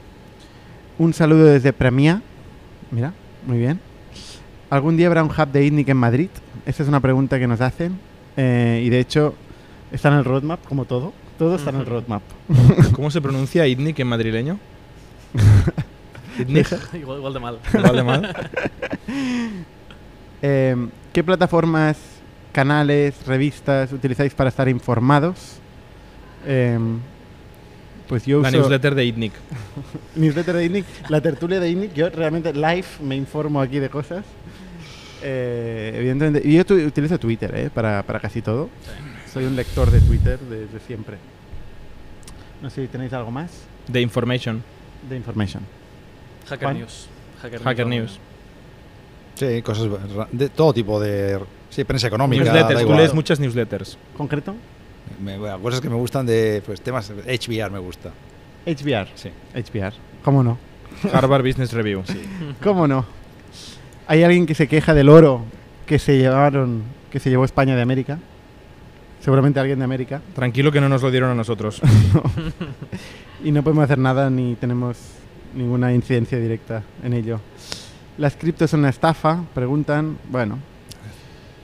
[1.00, 2.22] Un saludo desde Premia.
[2.92, 3.12] Mira,
[3.46, 3.80] muy bien.
[4.70, 6.30] ¿Algún día habrá un hub de ITNIC en Madrid?
[6.66, 8.00] Esa es una pregunta que nos hacen.
[8.38, 9.36] eh, y de hecho,
[9.92, 11.12] está en el roadmap, como todo.
[11.38, 12.22] Todo está en el roadmap.
[12.94, 14.60] ¿Cómo se pronuncia ITNIC en madrileño?
[16.40, 17.60] ITNIC, igual, igual de mal.
[17.74, 18.50] igual de mal.
[20.42, 20.76] Eh,
[21.12, 21.98] ¿Qué plataformas,
[22.52, 25.58] canales, revistas utilizáis para estar informados?
[26.46, 26.78] Eh,
[28.08, 29.34] pues yo La uso newsletter de ITNIC.
[30.16, 31.94] newsletter de ITNIC, la tertulia de ITNIC.
[31.94, 34.26] Yo realmente live me informo aquí de cosas.
[35.22, 38.70] Eh, evidentemente, y yo tu- utilizo Twitter eh, para, para casi todo.
[39.34, 41.18] Soy un lector de Twitter desde siempre.
[42.62, 43.52] No sé si tenéis algo más
[43.88, 44.64] De Information.
[45.10, 45.64] de information.
[46.48, 46.76] Hacker.
[46.76, 47.08] News.
[47.42, 48.12] Hacker, Hacker News.
[48.12, 48.20] News.
[49.36, 49.90] sí, cosas
[50.32, 51.40] de todo tipo de.
[51.70, 52.44] Sí, prensa económica.
[52.46, 52.86] da Newsletters.
[52.88, 53.98] Tú lees muchas newsletters.
[54.16, 54.56] ¿Concreto?
[55.22, 57.10] Me- bueno, cosas que me gustan de pues, temas.
[57.10, 58.12] HBR me gusta.
[58.66, 59.08] HBR.
[59.16, 59.30] Sí.
[59.56, 59.94] HBR.
[60.24, 60.58] ¿Cómo no?
[61.12, 62.04] Harvard Business Review.
[62.64, 63.06] ¿Cómo no?
[64.08, 65.44] Hay alguien que se queja del oro
[65.86, 68.20] que se llevaron, que se llevó España de América.
[69.24, 70.22] Seguramente alguien de América.
[70.36, 71.82] Tranquilo que no nos lo dieron a nosotros.
[73.44, 74.98] Y no podemos hacer nada ni tenemos
[75.54, 77.42] ninguna incidencia directa en ello.
[78.18, 79.44] ¿Las criptos son una estafa?
[79.54, 80.18] Preguntan.
[80.30, 80.60] Bueno,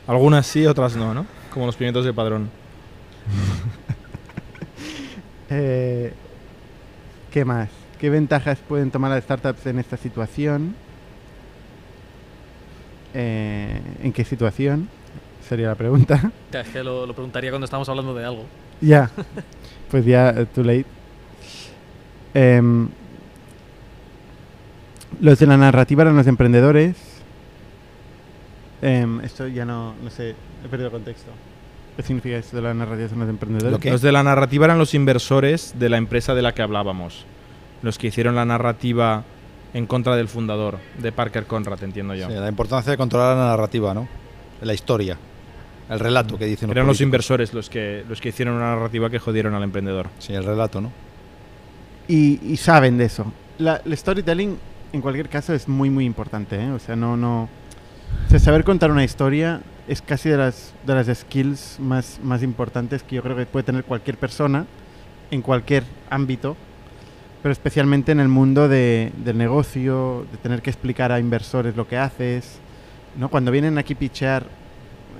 [0.05, 1.26] Algunas sí, otras no, ¿no?
[1.53, 2.49] Como los pimientos de padrón.
[5.49, 6.12] eh,
[7.32, 7.70] ¿qué más?
[7.97, 10.76] ¿Qué ventajas pueden tomar las startups en esta situación?
[13.14, 14.89] Eh, ¿En qué situación?
[15.49, 16.31] Sería la pregunta.
[16.51, 18.45] Ya, es que lo, lo preguntaría cuando estábamos hablando de algo.
[18.81, 19.09] Ya,
[19.89, 20.85] pues ya, eh, too late.
[22.35, 22.87] Em,
[25.19, 26.95] los de la narrativa eran los emprendedores.
[28.83, 31.31] Em, esto ya no, no sé, he perdido contexto.
[31.97, 33.83] ¿Qué significa esto de la narrativa son los emprendedores?
[33.83, 37.25] Lo Los de la narrativa eran los inversores de la empresa de la que hablábamos.
[37.81, 39.23] Los que hicieron la narrativa
[39.73, 42.27] en contra del fundador de Parker Conrad, entiendo yo.
[42.27, 44.07] Sí, la importancia de controlar la narrativa, ¿no?
[44.61, 45.17] La historia,
[45.89, 47.07] el relato que dicen los Eran los políticos.
[47.07, 50.07] inversores los que, los que hicieron una narrativa que jodieron al emprendedor.
[50.19, 50.91] Sí, el relato, ¿no?
[52.07, 53.31] y, y saben de eso.
[53.59, 54.57] La, el storytelling,
[54.93, 56.55] en cualquier caso, es muy, muy importante.
[56.59, 56.71] ¿eh?
[56.71, 57.43] O sea, no, no.
[57.43, 62.41] o sea, saber contar una historia es casi de las, de las skills más, más
[62.43, 64.65] importantes que yo creo que puede tener cualquier persona
[65.31, 66.55] en cualquier ámbito,
[67.43, 71.87] pero especialmente en el mundo de- del negocio, de tener que explicar a inversores lo
[71.87, 72.57] que haces.
[73.17, 73.29] ¿no?
[73.29, 74.45] Cuando vienen aquí a pichear,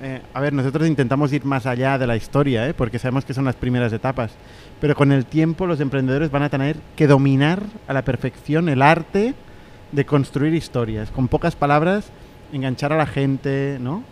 [0.02, 2.74] eh, a ver, nosotros intentamos ir más allá de la historia, ¿eh?
[2.74, 4.32] porque sabemos que son las primeras etapas.
[4.80, 8.80] Pero con el tiempo los emprendedores van a tener que dominar a la perfección el
[8.80, 9.34] arte
[9.92, 11.10] de construir historias.
[11.10, 12.10] Con pocas palabras,
[12.52, 14.02] enganchar a la gente, ¿no?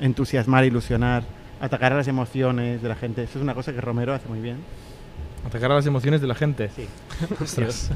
[0.00, 1.24] Entusiasmar, ilusionar,
[1.60, 3.24] atacar a las emociones de la gente.
[3.24, 4.58] Eso es una cosa que Romero hace muy bien.
[5.44, 6.70] Atacar a las emociones de la gente.
[6.76, 6.86] Sí.
[7.40, 7.90] Ostras.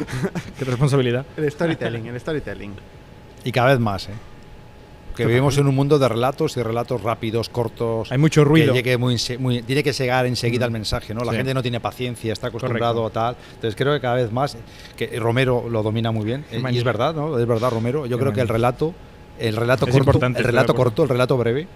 [0.58, 1.24] Qué responsabilidad.
[1.36, 2.72] El storytelling, el storytelling.
[3.44, 4.14] Y cada vez más, ¿eh?
[5.18, 8.10] Que vivimos en un mundo de relatos y relatos rápidos, cortos.
[8.12, 8.72] Hay mucho ruido.
[8.72, 11.20] Que llegue muy, ense- muy- tiene que llegar enseguida el mensaje, ¿no?
[11.24, 11.38] La Sí.
[11.38, 13.36] gente no tiene paciencia, está acostumbrado a tal.
[13.54, 14.56] Entonces creo que cada vez más,
[14.96, 16.44] que Romero lo domina muy bien.
[16.50, 17.38] eh, Y es verdad, ¿no?
[17.38, 18.06] Es verdad, Romero.
[18.06, 18.94] Yo Qué creo que el relato,
[19.38, 21.66] el relato Es corto, importante, el relato corto, el relato breve,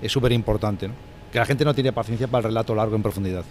[0.00, 0.94] es súper importante, ¿no?
[1.32, 3.44] Que la gente no tiene paciencia para el relato largo en profundidad.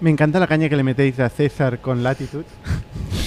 [0.00, 2.44] Me encanta la caña que le metéis a César con Latitude.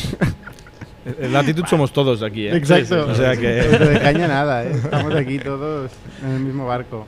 [1.06, 2.56] En la actitud somos todos aquí, ¿eh?
[2.56, 3.08] Exacto.
[3.10, 3.48] O sea que.
[3.48, 4.72] De caña nada, ¿eh?
[4.74, 5.92] Estamos aquí todos
[6.24, 7.06] en el mismo barco.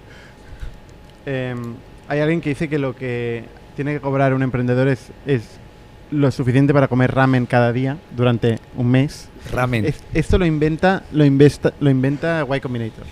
[1.25, 1.75] Em,
[2.07, 5.43] hay alguien que dice que lo que tiene que cobrar un emprendedor es, es
[6.11, 9.29] lo suficiente para comer ramen cada día durante un mes.
[9.51, 9.85] Ramen.
[9.85, 13.05] Es- esto lo inventa, lo investa, lo inventa Y Combinator.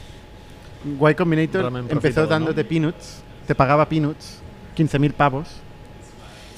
[0.86, 4.40] Y Combinator Ramen empezó dándote peanuts, te pagaba peanuts,
[4.78, 5.48] 15.000 pavos,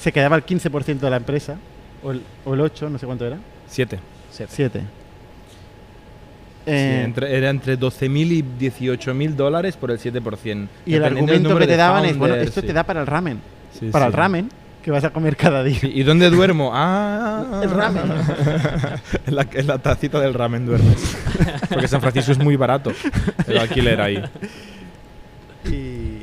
[0.00, 1.56] se quedaba el 15% de la empresa,
[2.02, 3.38] o el, o el 8, no sé cuánto era,
[4.36, 4.52] Siete.
[4.54, 4.80] 7.
[6.66, 10.68] Sí, entre- era entre 12.000 y 18.000 dólares por el 7%.
[10.84, 12.66] y el argumento que te daban es, bueno, esto sí.
[12.66, 13.40] te da para el ramen.
[13.78, 14.50] Sí, para el ramen
[14.82, 15.78] que vas a comer cada día.
[15.82, 16.72] ¿Y dónde duermo?
[16.74, 18.02] Ah, El ramen.
[19.26, 21.16] en, la, en la tacita del ramen duermes.
[21.68, 22.92] Porque San Francisco es muy barato
[23.46, 24.22] el alquiler ahí.
[25.66, 26.22] Y,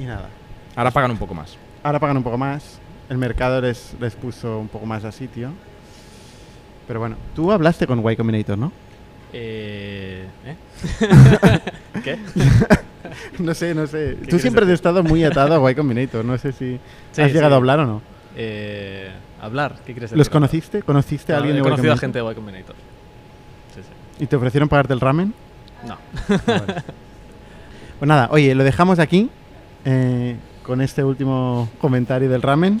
[0.00, 0.28] y nada.
[0.74, 1.56] Ahora pagan un poco más.
[1.82, 2.78] Ahora pagan un poco más.
[3.08, 5.50] El mercado les, les puso un poco más a sitio.
[6.86, 8.72] Pero bueno, tú hablaste con Y Combinator, ¿no?
[9.32, 10.56] Eh, ¿eh?
[12.04, 12.18] ¿Qué?
[13.38, 14.14] No sé, no sé.
[14.28, 16.24] Tú siempre has estado muy atado a Y Combinator.
[16.24, 16.78] No sé si
[17.12, 17.54] Sí, has llegado sí.
[17.54, 18.02] a hablar o no.
[18.36, 19.10] Eh,
[19.40, 20.18] hablar, ¿qué decir?
[20.18, 20.82] ¿Los conociste?
[20.82, 22.74] ¿Conociste a No, alguien He de Y conocido a gente de Y Combinator.
[23.74, 24.24] Sí, sí.
[24.24, 25.32] ¿Y te ofrecieron pagarte el ramen?
[25.86, 25.96] No.
[27.98, 29.30] Pues nada, oye, lo dejamos aquí
[29.84, 32.80] eh, con este último comentario del ramen